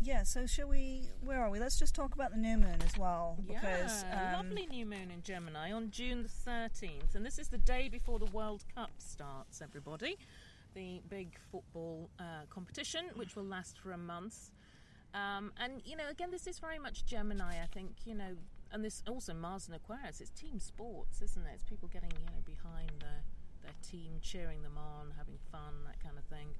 yeah. 0.01 0.23
So 0.23 0.45
shall 0.45 0.67
we? 0.67 1.03
Where 1.23 1.41
are 1.41 1.49
we? 1.49 1.59
Let's 1.59 1.77
just 1.77 1.95
talk 1.95 2.13
about 2.13 2.31
the 2.31 2.37
new 2.37 2.57
moon 2.57 2.77
as 2.85 2.97
well 2.97 3.37
because 3.45 4.03
yeah, 4.09 4.37
um, 4.37 4.45
lovely 4.47 4.67
new 4.67 4.85
moon 4.85 5.11
in 5.13 5.21
Gemini 5.23 5.71
on 5.71 5.91
June 5.91 6.23
the 6.23 6.51
13th, 6.51 7.15
and 7.15 7.25
this 7.25 7.39
is 7.39 7.47
the 7.47 7.57
day 7.57 7.89
before 7.89 8.19
the 8.19 8.31
World 8.31 8.63
Cup 8.75 8.91
starts, 8.97 9.61
everybody. 9.61 10.17
The 10.73 11.01
big 11.07 11.37
football 11.51 12.09
uh, 12.19 12.45
competition, 12.49 13.05
which 13.15 13.35
will 13.35 13.43
last 13.43 13.77
for 13.77 13.91
a 13.91 13.97
month. 13.97 14.49
Um, 15.13 15.51
and, 15.57 15.81
you 15.85 15.95
know, 15.95 16.09
again, 16.09 16.31
this 16.31 16.47
is 16.47 16.57
very 16.57 16.79
much 16.79 17.05
Gemini, 17.05 17.61
I 17.61 17.67
think, 17.71 17.91
you 18.05 18.15
know, 18.15 18.35
and 18.71 18.83
this 18.83 19.03
also 19.07 19.33
Mars 19.33 19.67
and 19.67 19.75
Aquarius, 19.75 20.19
it's 20.19 20.31
team 20.31 20.59
sports, 20.59 21.21
isn't 21.21 21.45
it? 21.45 21.51
It's 21.53 21.63
people 21.63 21.87
getting, 21.89 22.09
you 22.11 22.25
know, 22.25 22.41
behind 22.43 22.89
their, 22.99 23.21
their 23.61 23.73
team, 23.87 24.13
cheering 24.21 24.63
them 24.63 24.77
on, 24.77 25.13
having 25.15 25.37
fun, 25.51 25.85
that 25.85 26.01
kind 26.03 26.17
of 26.17 26.23
thing. 26.25 26.55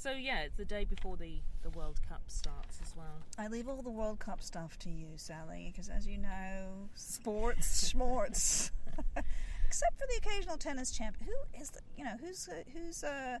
So, 0.00 0.12
yeah, 0.12 0.40
it's 0.44 0.56
the 0.56 0.64
day 0.64 0.86
before 0.86 1.18
the, 1.18 1.42
the 1.62 1.68
World 1.68 2.00
Cup 2.08 2.22
starts 2.26 2.78
as 2.82 2.96
well. 2.96 3.20
I 3.36 3.48
leave 3.48 3.68
all 3.68 3.82
the 3.82 3.90
World 3.90 4.18
Cup 4.18 4.42
stuff 4.42 4.78
to 4.78 4.88
you, 4.88 5.08
Sally, 5.16 5.70
because 5.70 5.90
as 5.90 6.06
you 6.06 6.16
know, 6.16 6.88
sports, 6.94 7.92
schmorts. 7.92 8.70
Except 9.66 9.98
for 9.98 10.06
the 10.08 10.16
occasional 10.26 10.56
tennis 10.56 10.90
champ. 10.90 11.18
Who 11.22 11.60
is 11.60 11.68
the, 11.68 11.80
you 11.98 12.04
know, 12.04 12.14
who's 12.18 12.48
uh, 12.48 12.62
who's 12.72 13.04
uh, 13.04 13.40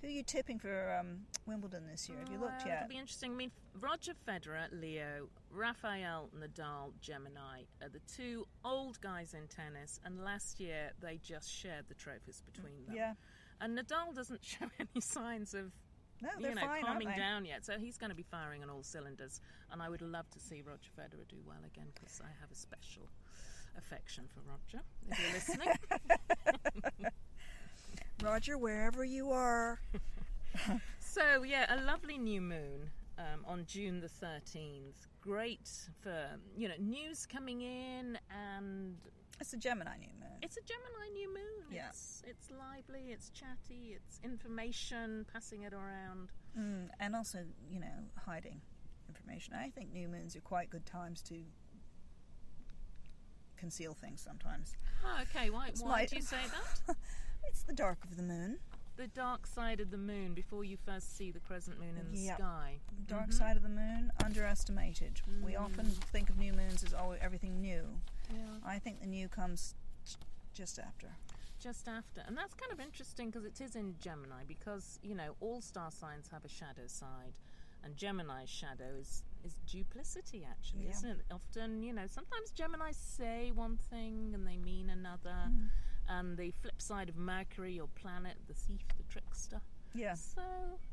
who 0.00 0.06
are 0.06 0.10
you 0.10 0.22
tipping 0.22 0.60
for 0.60 0.96
um, 1.00 1.22
Wimbledon 1.46 1.88
this 1.90 2.08
year? 2.08 2.18
Have 2.20 2.28
you 2.28 2.38
looked 2.38 2.58
Well, 2.58 2.68
yet? 2.68 2.82
It'll 2.84 2.90
be 2.90 2.98
interesting. 2.98 3.32
I 3.32 3.34
mean, 3.34 3.50
Roger 3.80 4.12
Federer, 4.26 4.68
Leo, 4.70 5.28
Rafael 5.50 6.30
Nadal, 6.38 6.92
Gemini 7.00 7.62
are 7.82 7.88
the 7.88 8.00
two 8.16 8.46
old 8.64 9.00
guys 9.00 9.34
in 9.34 9.48
tennis, 9.48 9.98
and 10.04 10.24
last 10.24 10.60
year 10.60 10.92
they 11.00 11.18
just 11.24 11.52
shared 11.52 11.86
the 11.88 11.94
trophies 11.94 12.40
between 12.46 12.86
them. 12.86 12.94
Yeah. 12.94 13.14
And 13.60 13.76
Nadal 13.76 14.14
doesn't 14.14 14.44
show 14.44 14.66
any 14.78 15.00
signs 15.00 15.54
of 15.54 15.72
No, 16.20 16.28
they're 16.40 16.50
you 16.50 16.54
know 16.56 16.62
fine, 16.62 16.82
calming 16.82 17.10
down 17.16 17.44
yet, 17.44 17.64
so 17.64 17.78
he's 17.78 17.96
going 17.96 18.10
to 18.10 18.16
be 18.16 18.24
firing 18.24 18.62
on 18.62 18.70
all 18.70 18.82
cylinders. 18.82 19.40
And 19.70 19.80
I 19.80 19.88
would 19.88 20.02
love 20.02 20.28
to 20.30 20.40
see 20.40 20.62
Roger 20.66 20.90
Federer 20.98 21.28
do 21.28 21.36
well 21.46 21.62
again 21.64 21.86
because 21.94 22.20
I 22.22 22.28
have 22.40 22.50
a 22.50 22.54
special 22.56 23.08
affection 23.76 24.24
for 24.34 24.40
Roger. 24.50 24.84
If 25.10 25.18
you're 25.20 25.32
listening. 25.32 27.12
Roger, 28.22 28.58
wherever 28.58 29.04
you 29.04 29.30
are. 29.30 29.80
So 31.00 31.42
yeah, 31.42 31.66
a 31.74 31.80
lovely 31.84 32.18
new 32.18 32.40
moon 32.40 32.90
um, 33.18 33.44
on 33.46 33.64
June 33.66 34.00
the 34.00 34.08
thirteenth. 34.08 35.06
Great 35.20 35.68
for 36.00 36.38
you 36.56 36.68
know 36.68 36.74
news 36.78 37.26
coming 37.26 37.62
in, 37.62 38.18
and 38.30 38.96
It's 39.40 39.52
a 39.52 39.56
Gemini 39.56 39.96
new 39.98 40.08
moon. 40.20 40.38
it's 40.42 40.56
a 40.56 40.60
Gemini 40.62 41.08
new 41.14 41.28
moon. 41.34 41.64
Yeah. 41.70 41.88
It's, 41.90 42.22
it's 42.26 42.48
lively, 42.50 43.10
it's 43.12 43.30
chatty, 43.30 43.94
it's 43.96 44.18
information, 44.24 45.26
passing 45.32 45.62
it 45.62 45.72
around. 45.72 46.30
Mm, 46.58 46.88
and 46.98 47.14
also, 47.14 47.38
you 47.70 47.78
know, 47.80 47.86
hiding 48.26 48.60
information. 49.08 49.54
I 49.54 49.68
think 49.70 49.92
new 49.92 50.08
moons 50.08 50.34
are 50.36 50.40
quite 50.40 50.70
good 50.70 50.86
times 50.86 51.22
to 51.22 51.36
conceal 53.56 53.94
things 53.94 54.20
sometimes. 54.20 54.76
Oh, 55.04 55.22
okay. 55.22 55.50
Why, 55.50 55.68
It's 55.68 55.82
why 55.82 55.90
light. 55.90 56.10
do 56.10 56.16
you 56.16 56.22
say 56.22 56.36
that? 56.86 56.96
It's 57.48 57.62
the 57.62 57.72
dark 57.72 58.04
of 58.04 58.16
the 58.16 58.22
moon. 58.22 58.58
the 58.96 59.06
dark 59.06 59.46
side 59.46 59.78
of 59.78 59.90
the 59.92 59.96
moon 59.96 60.34
before 60.34 60.64
you 60.64 60.76
first 60.84 61.16
see 61.16 61.30
the 61.30 61.38
crescent 61.38 61.78
moon 61.78 61.96
in 61.96 62.10
the 62.10 62.18
Yep. 62.18 62.36
sky. 62.38 62.80
Dark 63.06 63.28
Mhm. 63.28 63.32
side 63.34 63.56
of 63.56 63.62
the 63.62 63.68
moon, 63.68 64.10
underestimated. 64.24 65.22
We 65.40 65.54
often 65.54 65.86
Mm. 65.86 66.04
think 66.10 66.28
of 66.30 66.36
new 66.36 66.52
moons 66.52 66.82
as 66.82 66.92
always 66.92 67.20
everything 67.22 67.60
new. 67.60 68.00
Yeah. 68.32 68.38
I 68.64 68.78
think 68.78 69.00
the 69.00 69.06
new 69.06 69.28
comes 69.28 69.74
just 70.54 70.78
after. 70.78 71.08
just 71.60 71.88
after. 71.88 72.22
And 72.26 72.36
that's 72.36 72.54
kind 72.54 72.70
of 72.72 72.78
interesting 72.80 73.30
because 73.30 73.44
it 73.44 73.60
is 73.60 73.74
in 73.74 73.94
Gemini 74.00 74.44
because, 74.46 75.00
you 75.02 75.14
know, 75.14 75.34
all 75.40 75.60
star 75.60 75.90
signs 75.90 76.28
have 76.30 76.44
a 76.44 76.48
shadow 76.48 76.86
side. 76.86 77.38
And 77.84 77.96
Gemini's 77.96 78.48
shadow 78.48 78.90
is, 78.98 79.22
is 79.44 79.54
duplicity, 79.66 80.44
actually, 80.48 80.84
Yeah. 80.84 80.90
isn't 80.90 81.10
it? 81.10 81.24
Often, 81.32 81.82
you 81.82 81.92
know, 81.92 82.06
sometimes 82.06 82.50
Gemini 82.52 82.92
say 82.92 83.50
one 83.52 83.76
thing 83.76 84.32
and 84.34 84.46
they 84.46 84.56
mean 84.56 84.90
another. 84.90 85.36
Mm. 85.48 85.68
And 86.08 86.36
the 86.38 86.50
flip 86.52 86.80
side 86.80 87.08
of 87.08 87.16
Mercury, 87.16 87.72
your 87.74 87.88
planet, 87.88 88.36
the 88.46 88.54
thief, 88.54 88.80
the 88.96 89.04
trickster. 89.04 89.60
Yeah. 89.94 90.14
So, 90.14 90.42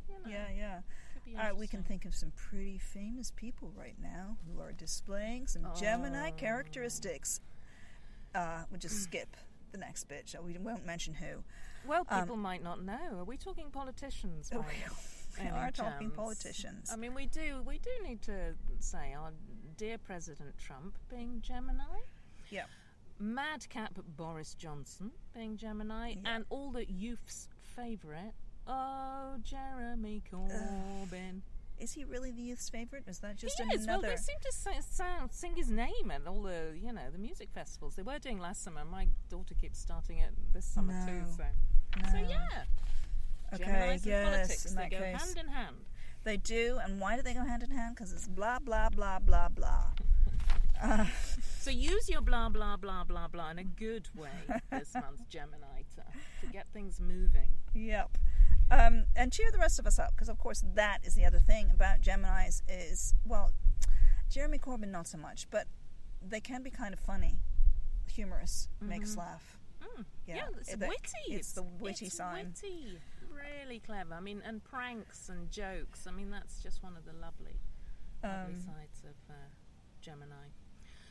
you 0.10 0.16
know, 0.24 0.30
Yeah, 0.30 0.48
yeah. 0.56 0.80
Be 1.26 1.36
Uh, 1.36 1.54
we 1.56 1.68
can 1.68 1.84
think 1.84 2.06
of 2.06 2.14
some 2.16 2.32
pretty 2.32 2.78
famous 2.78 3.32
people 3.32 3.72
right 3.76 3.98
now 4.02 4.38
who 4.48 4.60
are 4.62 4.72
displaying 4.72 5.48
some 5.48 5.68
Gemini 5.76 6.30
Oh. 6.30 6.36
characteristics. 6.38 7.42
Uh, 8.34 8.64
we'll 8.70 8.80
just 8.80 9.04
skip 9.04 9.36
the 9.72 9.78
next 9.78 10.06
bit. 10.06 10.28
shall 10.30 10.44
We 10.44 10.54
We 10.54 10.60
won't 10.60 10.86
mention 10.86 11.14
who. 11.16 11.44
Well, 11.86 12.06
um, 12.10 12.22
people 12.22 12.38
might 12.38 12.64
not 12.64 12.82
know. 12.84 13.20
Are 13.20 13.24
we 13.26 13.38
talking 13.38 13.70
politicians? 13.72 14.50
By 14.50 14.66
we 15.42 15.48
are 15.50 15.72
talking 15.72 16.12
politicians. 16.12 16.90
I 16.92 16.96
mean, 16.96 17.14
we 17.14 17.26
do 17.28 17.62
we 17.66 17.78
do 17.80 17.90
need 18.04 18.22
to 18.24 18.56
say 18.80 19.14
our 19.14 19.32
dear 19.78 19.98
President 19.98 20.58
Trump 20.58 20.98
being 21.10 21.42
Gemini, 21.42 22.00
Yeah. 22.50 22.66
madcap 23.20 24.00
Boris 24.18 24.56
Johnson 24.56 25.12
being 25.34 25.58
Gemini, 25.58 26.10
Yeah. 26.16 26.36
and 26.36 26.46
all 26.50 26.72
the 26.72 26.90
youth's 26.90 27.50
favourite, 27.62 28.34
oh 28.68 29.36
Jeremy 29.44 30.22
Corbyn. 30.32 31.42
Is 31.78 31.92
he 31.92 32.06
really 32.06 32.32
the 32.32 32.42
youth's 32.42 32.70
favorite? 32.70 33.04
Is 33.08 33.20
that 33.20 33.36
just 33.36 33.60
he 33.60 33.76
is. 33.76 33.86
Well, 33.86 34.00
they 34.02 34.16
seem 34.16 34.38
to 34.42 34.52
say, 34.54 34.80
sound, 34.90 35.32
sing 35.34 35.56
his 35.58 35.70
name 35.70 36.10
at 36.10 36.26
all 36.26 36.42
the 36.44 36.74
you 36.82 36.94
know 36.94 37.10
the 37.12 37.18
music 37.20 37.50
festivals. 37.54 37.96
They 37.96 38.02
were 38.04 38.18
doing 38.20 38.40
last 38.40 38.64
summer. 38.64 38.86
My 38.86 39.08
daughter 39.30 39.54
keeps 39.60 39.80
starting 39.80 40.20
it 40.20 40.32
this 40.54 40.66
summer 40.66 40.94
too. 41.06 41.24
So, 41.36 41.44
No. 42.02 42.10
so 42.12 42.18
yeah. 42.30 42.64
Okay, 43.54 43.64
Geminis 43.64 43.92
and 43.94 44.06
yes, 44.06 44.24
politics 44.26 44.66
in 44.66 44.76
they 44.76 44.82
that 44.84 44.92
go 44.92 44.98
case. 45.00 45.22
hand 45.22 45.38
in 45.38 45.48
hand. 45.54 45.76
They 46.24 46.38
do, 46.38 46.80
and 46.84 47.00
why 47.00 47.16
do 47.18 47.22
they 47.22 47.34
go 47.34 47.44
hand 47.44 47.62
in 47.62 47.72
hand? 47.72 47.96
Because 47.96 48.12
it's 48.14 48.28
blah 48.28 48.60
blah 48.60 48.90
blah 48.90 49.20
blah 49.20 49.50
blah. 49.50 49.84
Uh, 50.82 51.06
So 51.62 51.72
use 51.72 52.10
your 52.10 52.20
blah 52.22 52.50
blah 52.50 52.76
blah 52.76 53.06
blah 53.06 53.28
blah 53.30 53.50
in 53.52 53.60
a 53.60 53.64
good 53.64 54.10
way 54.14 54.30
this 54.70 54.94
month, 54.94 55.22
Gemini, 55.30 55.75
to, 56.42 56.48
get 56.48 56.68
things 56.74 57.00
moving. 57.00 57.50
yep. 57.74 58.18
Um, 58.72 59.06
and 59.16 59.32
cheer 59.32 59.52
the 59.52 59.60
rest 59.60 59.78
of 59.80 59.86
us 59.86 60.00
up, 60.00 60.12
because 60.16 60.28
of 60.30 60.38
course 60.40 60.64
that 60.74 61.00
is 61.04 61.14
the 61.16 61.24
other 61.26 61.40
thing 61.40 61.70
about 61.72 62.02
Gemini's 62.02 62.64
is 62.68 63.14
well, 63.26 63.52
Jeremy 64.30 64.58
Corbyn 64.58 64.90
not 64.90 65.08
so 65.08 65.18
much, 65.20 65.48
but 65.52 65.68
they 66.28 66.40
can 66.40 66.64
be 66.64 66.72
kind 66.72 66.92
of 66.94 67.00
funny, 67.00 67.38
humorous, 68.12 68.68
make 68.82 69.04
us 69.04 69.14
Mhm. 69.16 69.18
laugh. 69.20 69.60
Mm. 69.82 70.06
Yeah, 70.26 70.48
it's 70.60 70.70
it- 70.74 70.80
witty. 70.80 71.36
it's 71.36 71.52
the 71.54 71.62
witty 71.62 72.08
it's 72.08 72.16
sign. 72.16 72.48
Witty, 72.48 73.00
really 73.30 73.80
clever. 73.80 74.16
I 74.16 74.20
mean, 74.20 74.42
and 74.44 74.64
pranks 74.64 75.30
and 75.30 75.52
jokes. 75.52 76.08
I 76.08 76.12
mean, 76.12 76.32
that's 76.32 76.62
just 76.64 76.82
one 76.82 76.98
of 76.98 77.06
the 77.06 77.14
lovely, 77.14 77.60
lovely 78.24 78.56
Um, 78.56 78.60
sides 78.60 79.04
of 79.04 79.16
uh, 79.30 79.34
Gemini. 80.02 80.48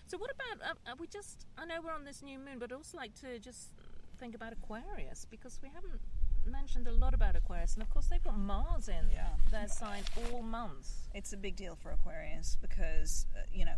So, 0.07 0.19
what 0.19 0.31
about? 0.33 0.71
Uh, 0.87 0.91
uh, 0.93 0.97
we 0.99 1.07
just. 1.07 1.47
I 1.57 1.65
know 1.67 1.81
we're 1.81 1.93
on 1.93 2.05
this 2.05 2.21
new 2.21 2.39
moon, 2.39 2.59
but 2.59 2.73
I'd 2.73 2.77
also 2.77 2.99
like 2.99 3.15
to 3.21 3.39
just 3.39 3.71
think 4.15 4.35
about 4.35 4.53
Aquarius 4.53 5.27
because 5.31 5.59
we 5.63 5.69
haven't 5.75 6.01
mentioned 6.47 6.87
a 6.87 6.93
lot 6.93 7.15
about 7.15 7.37
Aquarius, 7.37 7.75
and 7.75 7.83
of 7.83 7.91
course 7.91 8.07
they've 8.07 8.23
got 8.23 8.37
Mars 8.39 8.89
in 8.89 9.11
Yeah. 9.11 9.29
their 9.51 9.69
sign 9.69 10.03
all 10.17 10.43
month. 10.43 11.09
It's 11.15 11.33
a 11.33 11.37
big 11.37 11.57
deal 11.57 11.75
for 11.77 11.91
Aquarius 11.91 12.57
because, 12.61 13.27
uh, 13.37 13.43
you 13.53 13.65
know, 13.65 13.77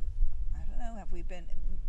I 0.55 0.59
don't 0.69 0.79
know, 0.79 0.95
have 0.97 1.13
we 1.13 1.23
been. 1.23 1.47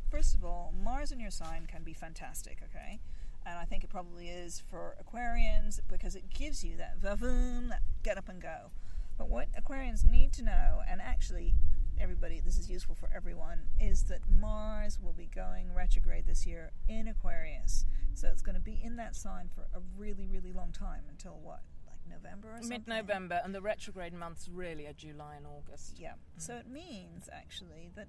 First 0.10 0.36
of 0.36 0.44
all, 0.46 0.72
Mars 0.72 1.12
in 1.12 1.20
your 1.20 1.32
sign 1.32 1.66
can 1.68 1.84
be 1.84 1.94
fantastic, 1.94 2.62
okay? 2.64 3.00
And 3.46 3.58
I 3.58 3.66
think 3.66 3.84
it 3.84 3.90
probably 3.90 4.30
is 4.30 4.60
for 4.60 4.96
Aquarians 5.04 5.80
because 5.88 6.16
it 6.16 6.30
gives 6.30 6.64
you 6.64 6.78
that 6.78 7.00
vavoom, 7.00 7.70
that 7.70 7.82
get 8.04 8.18
up 8.18 8.30
and 8.30 8.42
go. 8.42 8.72
But 9.18 9.30
what 9.30 9.52
Aquarians 9.54 10.04
need 10.04 10.32
to 10.34 10.44
know, 10.44 10.84
and 10.88 11.02
actually, 11.02 11.56
everybody, 12.00 12.42
this 12.44 12.58
is 12.58 12.70
useful 12.70 12.96
for 12.96 13.10
everyone, 13.16 13.60
is 13.80 14.04
that 14.06 14.20
Mars 14.30 15.00
will 15.02 15.14
be 15.14 15.30
going 15.34 15.74
retrograde 15.74 16.26
this 16.26 16.46
year 16.46 16.72
in 16.88 17.08
Aquarius. 17.08 17.86
So 18.14 18.28
it's 18.30 18.42
going 18.42 18.56
to 18.56 18.62
be 18.62 18.80
in 18.84 18.96
that 18.98 19.16
sign 19.16 19.50
for 19.54 19.62
a 19.76 19.82
really, 19.98 20.28
really 20.28 20.52
long 20.54 20.72
time 20.72 21.04
until 21.10 21.40
what? 21.42 21.62
Like 21.88 22.00
November 22.10 22.50
or 22.50 22.62
something? 22.62 22.70
Mid 22.70 22.88
November, 22.88 23.42
and 23.44 23.54
the 23.54 23.62
retrograde 23.62 24.14
months 24.14 24.50
really 24.52 24.88
are 24.88 24.94
July 24.94 25.36
and 25.36 25.46
August. 25.46 26.00
Yeah. 26.00 26.14
So 26.38 26.56
it 26.56 26.68
means 26.68 27.30
actually 27.32 27.92
that 27.96 28.08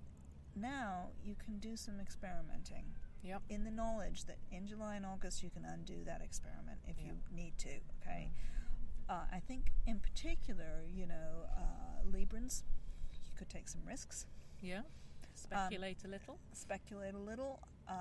now 0.56 1.10
you 1.22 1.34
can 1.34 1.58
do 1.58 1.76
some 1.76 2.00
experimenting 2.00 2.84
Yep. 3.22 3.42
in 3.48 3.64
the 3.64 3.70
knowledge 3.70 4.26
that 4.26 4.38
in 4.52 4.66
July 4.66 4.94
and 4.94 5.04
August 5.04 5.42
you 5.42 5.50
can 5.50 5.64
undo 5.64 6.04
that 6.04 6.22
experiment 6.22 6.78
if 6.86 6.96
you 7.04 7.12
need 7.34 7.58
to. 7.58 7.80
Okay. 8.00 8.30
Uh, 9.08 9.24
I 9.32 9.40
think 9.40 9.72
in 9.86 9.98
particular, 10.00 10.84
you 10.86 11.06
know, 11.06 11.46
uh, 11.56 12.04
Librans, 12.06 12.62
could 13.38 13.48
take 13.48 13.68
some 13.68 13.80
risks, 13.86 14.26
Yeah. 14.60 14.82
Speculate 15.34 16.04
a 16.04 16.08
little. 16.08 16.38
speculate 16.52 17.14
a 17.14 17.18
little, 17.18 17.60
uh, 17.88 17.92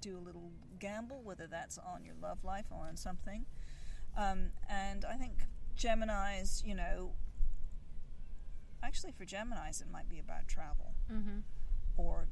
do 0.00 0.16
a 0.16 0.22
little 0.28 0.50
gamble, 0.78 1.20
whether 1.22 1.46
that's 1.46 1.76
on 1.78 2.04
your 2.04 2.14
love 2.20 2.42
life 2.44 2.66
or 2.70 2.86
on 2.86 2.96
something. 2.96 3.44
Um, 4.16 4.52
and 4.68 5.04
I 5.04 5.16
think 5.16 5.34
Gemini's, 5.76 6.62
you 6.64 6.74
know, 6.74 7.12
actually 8.82 9.12
for 9.12 9.24
Gemini's, 9.24 9.80
it 9.80 9.90
might 9.90 10.08
be 10.08 10.18
about 10.18 10.48
travel. 10.48 10.94
Mm-hmm. 11.12 11.40
or 11.96 12.28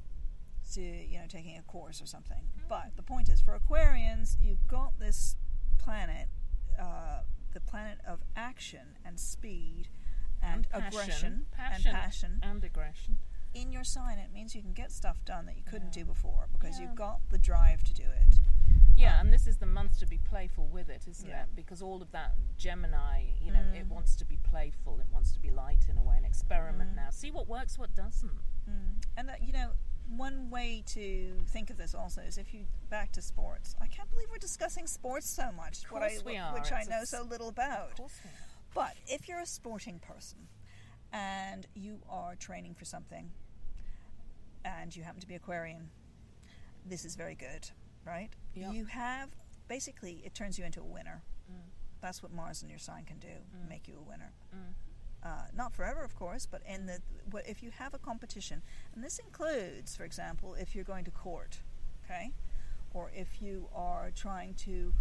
to 0.75 0.81
you 0.81 1.19
know 1.19 1.27
taking 1.29 1.57
a 1.59 1.62
course 1.62 2.01
or 2.03 2.07
something. 2.07 2.49
But 2.69 2.97
the 2.97 3.03
point 3.03 3.29
is, 3.29 3.41
for 3.41 3.59
Aquarians, 3.59 4.37
you've 4.41 4.67
got 4.67 4.99
this 4.99 5.37
planet, 5.79 6.29
uh, 6.79 7.21
the 7.55 7.61
planet 7.61 7.99
of 8.07 8.21
action 8.37 8.97
and 9.05 9.19
speed 9.21 9.89
and, 10.42 10.66
aggression 10.72 11.46
passion, 11.53 11.87
and 11.87 11.94
passion 11.94 12.40
and 12.42 12.64
aggression. 12.64 13.18
in 13.55 13.72
your 13.72 13.85
sign. 13.85 14.18
It 14.18 14.33
means 14.33 14.55
you 14.55 14.61
can 14.62 14.72
get 14.75 14.92
stuff 14.92 15.25
done 15.25 15.46
that 15.46 15.57
you 15.57 15.62
couldn't 15.64 15.96
Yeah. 15.96 16.03
do 16.03 16.07
before 16.07 16.49
because 16.53 16.79
Yeah. 16.79 16.87
you've 16.87 16.94
got 16.94 17.20
the 17.31 17.38
drive 17.38 17.83
to 17.85 17.94
do 17.94 18.05
it. 18.11 18.38
Yeah, 18.96 19.20
and 19.20 19.33
this 19.33 19.46
is 19.46 19.59
the 19.59 19.66
month 19.66 19.99
to 19.99 20.07
be 20.07 20.18
playful 20.18 20.66
with 20.68 20.88
it, 20.88 21.07
isn't 21.07 21.29
Yeah. 21.29 21.42
it? 21.44 21.55
Because 21.57 21.83
all 21.83 22.01
of 22.03 22.11
that 22.12 22.35
Gemini, 22.57 23.33
you 23.40 23.53
know, 23.53 23.61
it 23.75 23.87
Mm. 23.87 23.88
wants 23.88 24.16
to 24.16 24.25
be 24.25 24.37
playful, 24.38 25.01
it 25.01 25.09
wants 25.11 25.33
to 25.33 25.40
be 25.40 25.51
light 25.51 25.88
in 25.88 25.99
a 25.99 26.03
way, 26.03 26.16
and 26.16 26.25
experiment 26.27 26.92
Mm. 26.92 26.96
now. 26.96 27.11
See 27.11 27.31
what 27.31 27.46
works, 27.46 27.79
what 27.79 27.94
doesn't. 27.94 28.40
Mm. 28.68 29.03
And 29.16 29.29
that, 29.29 29.42
you 29.42 29.53
know, 29.53 29.75
one 30.09 30.51
way 30.51 30.83
to 30.87 31.44
think 31.49 31.68
of 31.68 31.77
this 31.77 31.94
also 31.94 32.22
is 32.22 32.38
if 32.38 32.55
you 32.55 32.66
back 32.88 33.11
to 33.12 33.20
sports. 33.22 33.75
I 33.81 33.87
can't 33.88 34.09
believe 34.11 34.31
we're 34.31 34.38
discussing 34.38 34.87
sports 34.87 35.29
so 35.29 35.51
much, 35.53 35.83
what 35.90 36.03
I, 36.03 36.11
course 36.11 36.25
we 36.25 36.37
are. 36.38 36.55
which 36.55 36.70
I 36.72 36.81
It's 36.81 36.88
a 36.88 36.90
know 36.90 37.05
so 37.05 37.22
little 37.22 37.49
about. 37.49 37.99
Of 38.77 38.83
course 38.85 38.93
we 38.97 39.03
are. 39.03 39.07
But 39.07 39.15
if 39.15 39.29
you're 39.29 39.41
a 39.41 39.47
sporting 39.47 39.99
person 39.99 40.39
and 41.12 41.67
you 41.75 41.99
are 42.09 42.35
training 42.37 42.75
for 42.75 42.85
something 42.85 43.31
and 44.65 44.95
you 44.95 45.03
happen 45.03 45.21
to 45.21 45.27
be 45.27 45.35
Aquarian, 45.35 45.91
this 46.85 47.05
is 47.05 47.17
very 47.17 47.35
good, 47.35 47.69
right? 48.07 48.31
Yep. 48.55 48.73
You 48.75 48.85
have 48.87 49.31
basically 49.69 50.23
it 50.25 50.35
turns 50.35 50.59
you 50.59 50.65
into 50.65 50.81
a 50.81 50.85
winner. 50.85 51.23
Mm. 51.51 51.57
That's 52.01 52.23
what 52.23 52.33
Mars 52.33 52.62
in 52.62 52.69
your 52.69 52.79
sign 52.79 53.05
can 53.05 53.19
do, 53.19 53.29
Mm. 53.29 53.69
make 53.69 53.89
you 53.89 53.99
a 53.99 54.03
winner. 54.09 54.33
Mm. 54.55 54.75
Uh, 55.23 55.47
not 55.57 55.73
forever, 55.73 56.05
of 56.05 56.15
course, 56.15 56.47
but 56.47 56.62
in 56.67 56.87
the 56.87 57.01
if 57.49 57.62
you 57.62 57.71
have 57.71 57.95
a 57.95 57.99
competition, 57.99 58.62
and 58.95 59.03
this 59.03 59.19
includes, 59.19 59.97
for 59.97 60.05
example, 60.05 60.55
if 60.55 60.75
you're 60.75 60.85
going 60.85 61.05
to 61.05 61.11
court, 61.11 61.59
okay, 62.05 62.31
or 62.95 63.11
if 63.15 63.43
you 63.43 63.69
are 63.75 64.12
trying 64.15 64.55
to, 64.55 64.93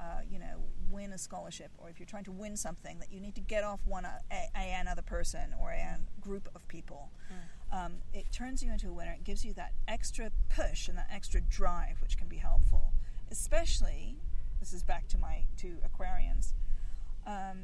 uh, 0.00 0.20
you 0.30 0.38
know, 0.38 0.62
win 0.90 1.12
a 1.12 1.18
scholarship, 1.18 1.70
or 1.78 1.88
if 1.90 1.98
you're 1.98 2.06
trying 2.06 2.24
to 2.24 2.32
win 2.32 2.56
something 2.56 2.98
that 3.00 3.12
you 3.12 3.20
need 3.20 3.34
to 3.34 3.40
get 3.40 3.64
off 3.64 3.80
one 3.84 4.04
a, 4.04 4.20
a, 4.30 4.72
another 4.80 5.02
person 5.02 5.54
or 5.60 5.70
a 5.70 5.98
group 6.20 6.48
of 6.54 6.66
people, 6.68 7.10
um, 7.72 7.94
it 8.12 8.30
turns 8.32 8.62
you 8.62 8.72
into 8.72 8.88
a 8.88 8.92
winner. 8.92 9.12
It 9.12 9.24
gives 9.24 9.44
you 9.44 9.52
that 9.54 9.72
extra 9.86 10.30
push 10.48 10.88
and 10.88 10.96
that 10.96 11.08
extra 11.12 11.40
drive, 11.40 12.00
which 12.00 12.16
can 12.16 12.28
be 12.28 12.36
helpful, 12.36 12.92
especially. 13.30 14.16
This 14.60 14.72
is 14.72 14.82
back 14.82 15.06
to 15.08 15.18
my 15.18 15.44
to 15.58 15.76
Aquarians. 15.86 16.52
Um, 17.26 17.58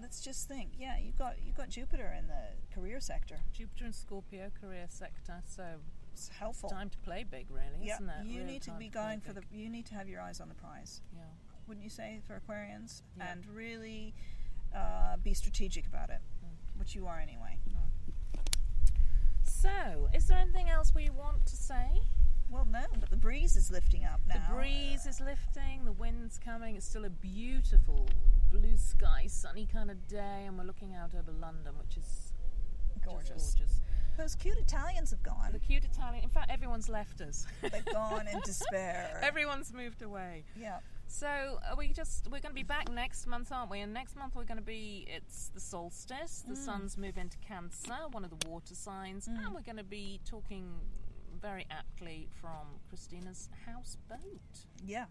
let's 0.00 0.20
just 0.20 0.48
think. 0.48 0.70
Yeah, 0.78 0.98
you 0.98 1.12
got 1.12 1.34
you 1.44 1.52
got 1.52 1.68
Jupiter 1.68 2.14
in 2.18 2.26
the 2.28 2.74
career 2.74 3.00
sector. 3.00 3.40
Jupiter 3.52 3.86
and 3.86 3.94
Scorpio 3.94 4.50
career 4.60 4.86
sector, 4.88 5.42
so 5.44 5.80
It's 6.18 6.28
helpful. 6.36 6.68
time 6.70 6.90
to 6.90 6.98
play 6.98 7.24
big, 7.24 7.46
really, 7.50 7.86
yeah, 7.86 7.94
isn't 7.94 8.08
it? 8.08 8.26
you 8.26 8.42
need 8.44 8.62
to 8.62 8.72
be 8.72 8.88
going 8.88 9.20
for 9.20 9.32
the. 9.32 9.42
You 9.52 9.68
need 9.68 9.86
to 9.86 9.94
have 9.94 10.08
your 10.08 10.20
eyes 10.20 10.40
on 10.40 10.48
the 10.48 10.54
prize, 10.54 11.00
Yeah. 11.14 11.22
wouldn't 11.66 11.84
you 11.84 11.90
say, 11.90 12.20
for 12.26 12.40
Aquarians? 12.40 13.02
Yeah. 13.16 13.30
And 13.32 13.46
really 13.46 14.14
uh, 14.74 15.16
be 15.22 15.32
strategic 15.34 15.86
about 15.86 16.10
it, 16.10 16.20
Mm. 16.44 16.78
which 16.78 16.94
you 16.94 17.06
are 17.06 17.18
anyway. 17.20 17.56
So, 19.44 20.08
is 20.14 20.26
there 20.26 20.38
anything 20.38 20.68
else 20.68 20.94
we 20.94 21.10
want 21.10 21.44
to 21.46 21.56
say? 21.56 22.02
Well, 22.50 22.64
no, 22.64 22.84
but 23.00 23.10
the 23.10 23.16
breeze 23.16 23.56
is 23.56 23.70
lifting 23.70 24.04
up 24.04 24.20
now. 24.26 24.34
The 24.48 24.54
breeze 24.54 25.06
is 25.06 25.20
lifting, 25.20 25.84
the 25.84 25.92
wind's 25.92 26.38
coming. 26.38 26.76
It's 26.76 26.86
still 26.86 27.04
a 27.04 27.10
beautiful 27.10 28.08
blue 28.50 28.76
sky, 28.76 29.26
sunny 29.26 29.66
kind 29.66 29.90
of 29.90 30.06
day, 30.08 30.44
and 30.46 30.56
we're 30.56 30.64
looking 30.64 30.94
out 30.94 31.14
over 31.14 31.32
London, 31.32 31.74
which 31.78 31.96
is 31.96 32.32
gorgeous. 33.04 33.54
gorgeous. 33.54 33.80
Those 34.18 34.34
cute 34.34 34.58
Italians 34.58 35.10
have 35.12 35.22
gone. 35.22 35.50
The 35.52 35.58
cute 35.60 35.84
Italian. 35.84 36.24
In 36.24 36.28
fact, 36.28 36.50
everyone's 36.50 36.88
left 36.88 37.20
us. 37.22 37.46
They've 37.62 37.84
gone 37.92 38.26
in 38.28 38.40
despair. 38.40 39.20
everyone's 39.22 39.72
moved 39.72 40.02
away. 40.02 40.44
yeah. 40.60 40.80
So 41.10 41.26
are 41.70 41.74
we 41.76 41.88
just 41.94 42.26
we're 42.26 42.40
going 42.40 42.50
to 42.50 42.54
be 42.54 42.62
back 42.64 42.90
next 42.92 43.26
month, 43.26 43.50
aren't 43.50 43.70
we? 43.70 43.80
And 43.80 43.94
next 43.94 44.14
month 44.14 44.34
we're 44.36 44.44
going 44.44 44.58
to 44.58 44.62
be 44.64 45.06
it's 45.08 45.48
the 45.54 45.60
solstice. 45.60 46.44
The 46.46 46.52
Mm. 46.52 46.64
sun's 46.64 46.98
move 46.98 47.16
into 47.16 47.38
Cancer, 47.38 47.94
one 48.10 48.24
of 48.24 48.30
the 48.30 48.46
water 48.48 48.74
signs, 48.74 49.26
Mm. 49.26 49.46
and 49.46 49.54
we're 49.54 49.62
going 49.62 49.78
to 49.78 49.84
be 49.84 50.20
talking 50.26 50.80
very 51.40 51.64
aptly 51.70 52.28
from 52.40 52.80
Christina's 52.90 53.48
houseboat. 53.64 54.66
Yeah. 54.84 55.06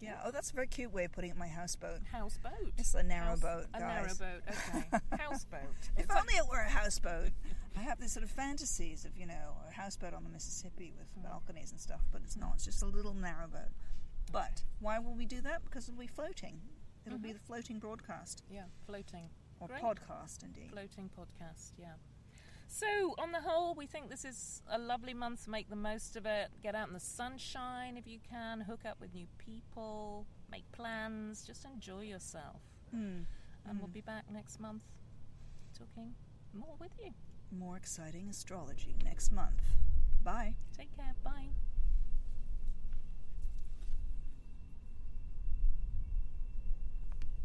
Yeah. 0.00 0.20
Oh, 0.24 0.30
that's 0.32 0.50
a 0.50 0.54
very 0.54 0.66
cute 0.68 0.92
way 0.92 1.04
of 1.04 1.12
putting 1.12 1.30
it. 1.30 1.36
My 1.36 1.48
houseboat. 1.48 2.00
Houseboat. 2.12 2.72
It's 2.78 2.94
a 2.94 3.02
narrow 3.02 3.30
House- 3.30 3.40
boat, 3.40 3.66
A 3.74 3.80
narrow 3.80 4.14
boat. 4.14 4.42
Okay. 4.48 4.84
houseboat. 5.22 5.60
If 5.96 6.04
It's 6.04 6.14
only 6.14 6.34
it 6.34 6.46
were 6.48 6.60
a 6.60 6.68
houseboat. 6.70 7.30
I 7.76 7.80
have 7.82 8.00
these 8.00 8.12
sort 8.12 8.24
of 8.24 8.30
fantasies 8.30 9.04
of, 9.04 9.16
you 9.16 9.26
know, 9.26 9.56
a 9.68 9.72
houseboat 9.72 10.14
on 10.14 10.24
the 10.24 10.30
Mississippi 10.30 10.92
with 10.98 11.08
Mm. 11.18 11.22
balconies 11.24 11.70
and 11.70 11.80
stuff, 11.80 12.02
but 12.12 12.22
it's 12.22 12.36
not. 12.36 12.54
It's 12.56 12.64
just 12.64 12.82
a 12.82 12.86
little 12.86 13.14
narrow 13.14 13.46
boat. 13.48 13.72
But 14.32 14.64
why 14.80 14.98
will 14.98 15.14
we 15.14 15.26
do 15.26 15.40
that? 15.42 15.64
Because 15.64 15.88
it'll 15.88 16.00
be 16.00 16.06
floating. 16.06 16.60
It'll 17.06 17.18
be 17.18 17.30
Mhm. 17.30 17.34
the 17.34 17.38
floating 17.40 17.78
broadcast 17.78 18.42
yeah, 18.50 18.66
floating. 18.84 19.30
or 19.60 19.66
Great. 19.68 19.82
podcast, 19.82 20.42
indeed. 20.44 20.70
Floating 20.70 21.08
podcast, 21.10 21.72
yeah. 21.78 21.94
So, 22.68 23.14
on 23.18 23.32
the 23.32 23.40
whole, 23.40 23.74
we 23.74 23.86
think 23.86 24.08
this 24.10 24.24
is 24.24 24.62
a 24.68 24.78
lovely 24.78 25.14
month 25.14 25.48
make 25.48 25.68
the 25.70 25.74
most 25.76 26.16
of 26.16 26.26
it. 26.26 26.60
Get 26.60 26.74
out 26.74 26.86
in 26.88 26.94
the 26.94 27.00
sunshine 27.00 27.96
if 27.96 28.06
you 28.06 28.20
can, 28.20 28.60
hook 28.60 28.84
up 28.84 29.00
with 29.00 29.14
new 29.14 29.26
people, 29.38 30.26
make 30.50 30.70
plans, 30.72 31.44
just 31.46 31.64
enjoy 31.64 32.02
yourself. 32.02 32.60
Mm. 32.94 33.26
And 33.64 33.78
we'll 33.80 33.88
Mm. 33.88 33.94
be 33.94 34.00
back 34.02 34.30
next 34.30 34.60
month 34.60 34.84
talking 35.74 36.14
more 36.52 36.76
with 36.76 36.92
you 36.98 37.14
more 37.52 37.76
exciting 37.76 38.28
astrology 38.28 38.96
next 39.04 39.32
month. 39.32 39.62
Bye. 40.22 40.54
Take 40.76 40.94
care. 40.96 41.14
Bye. 41.24 41.48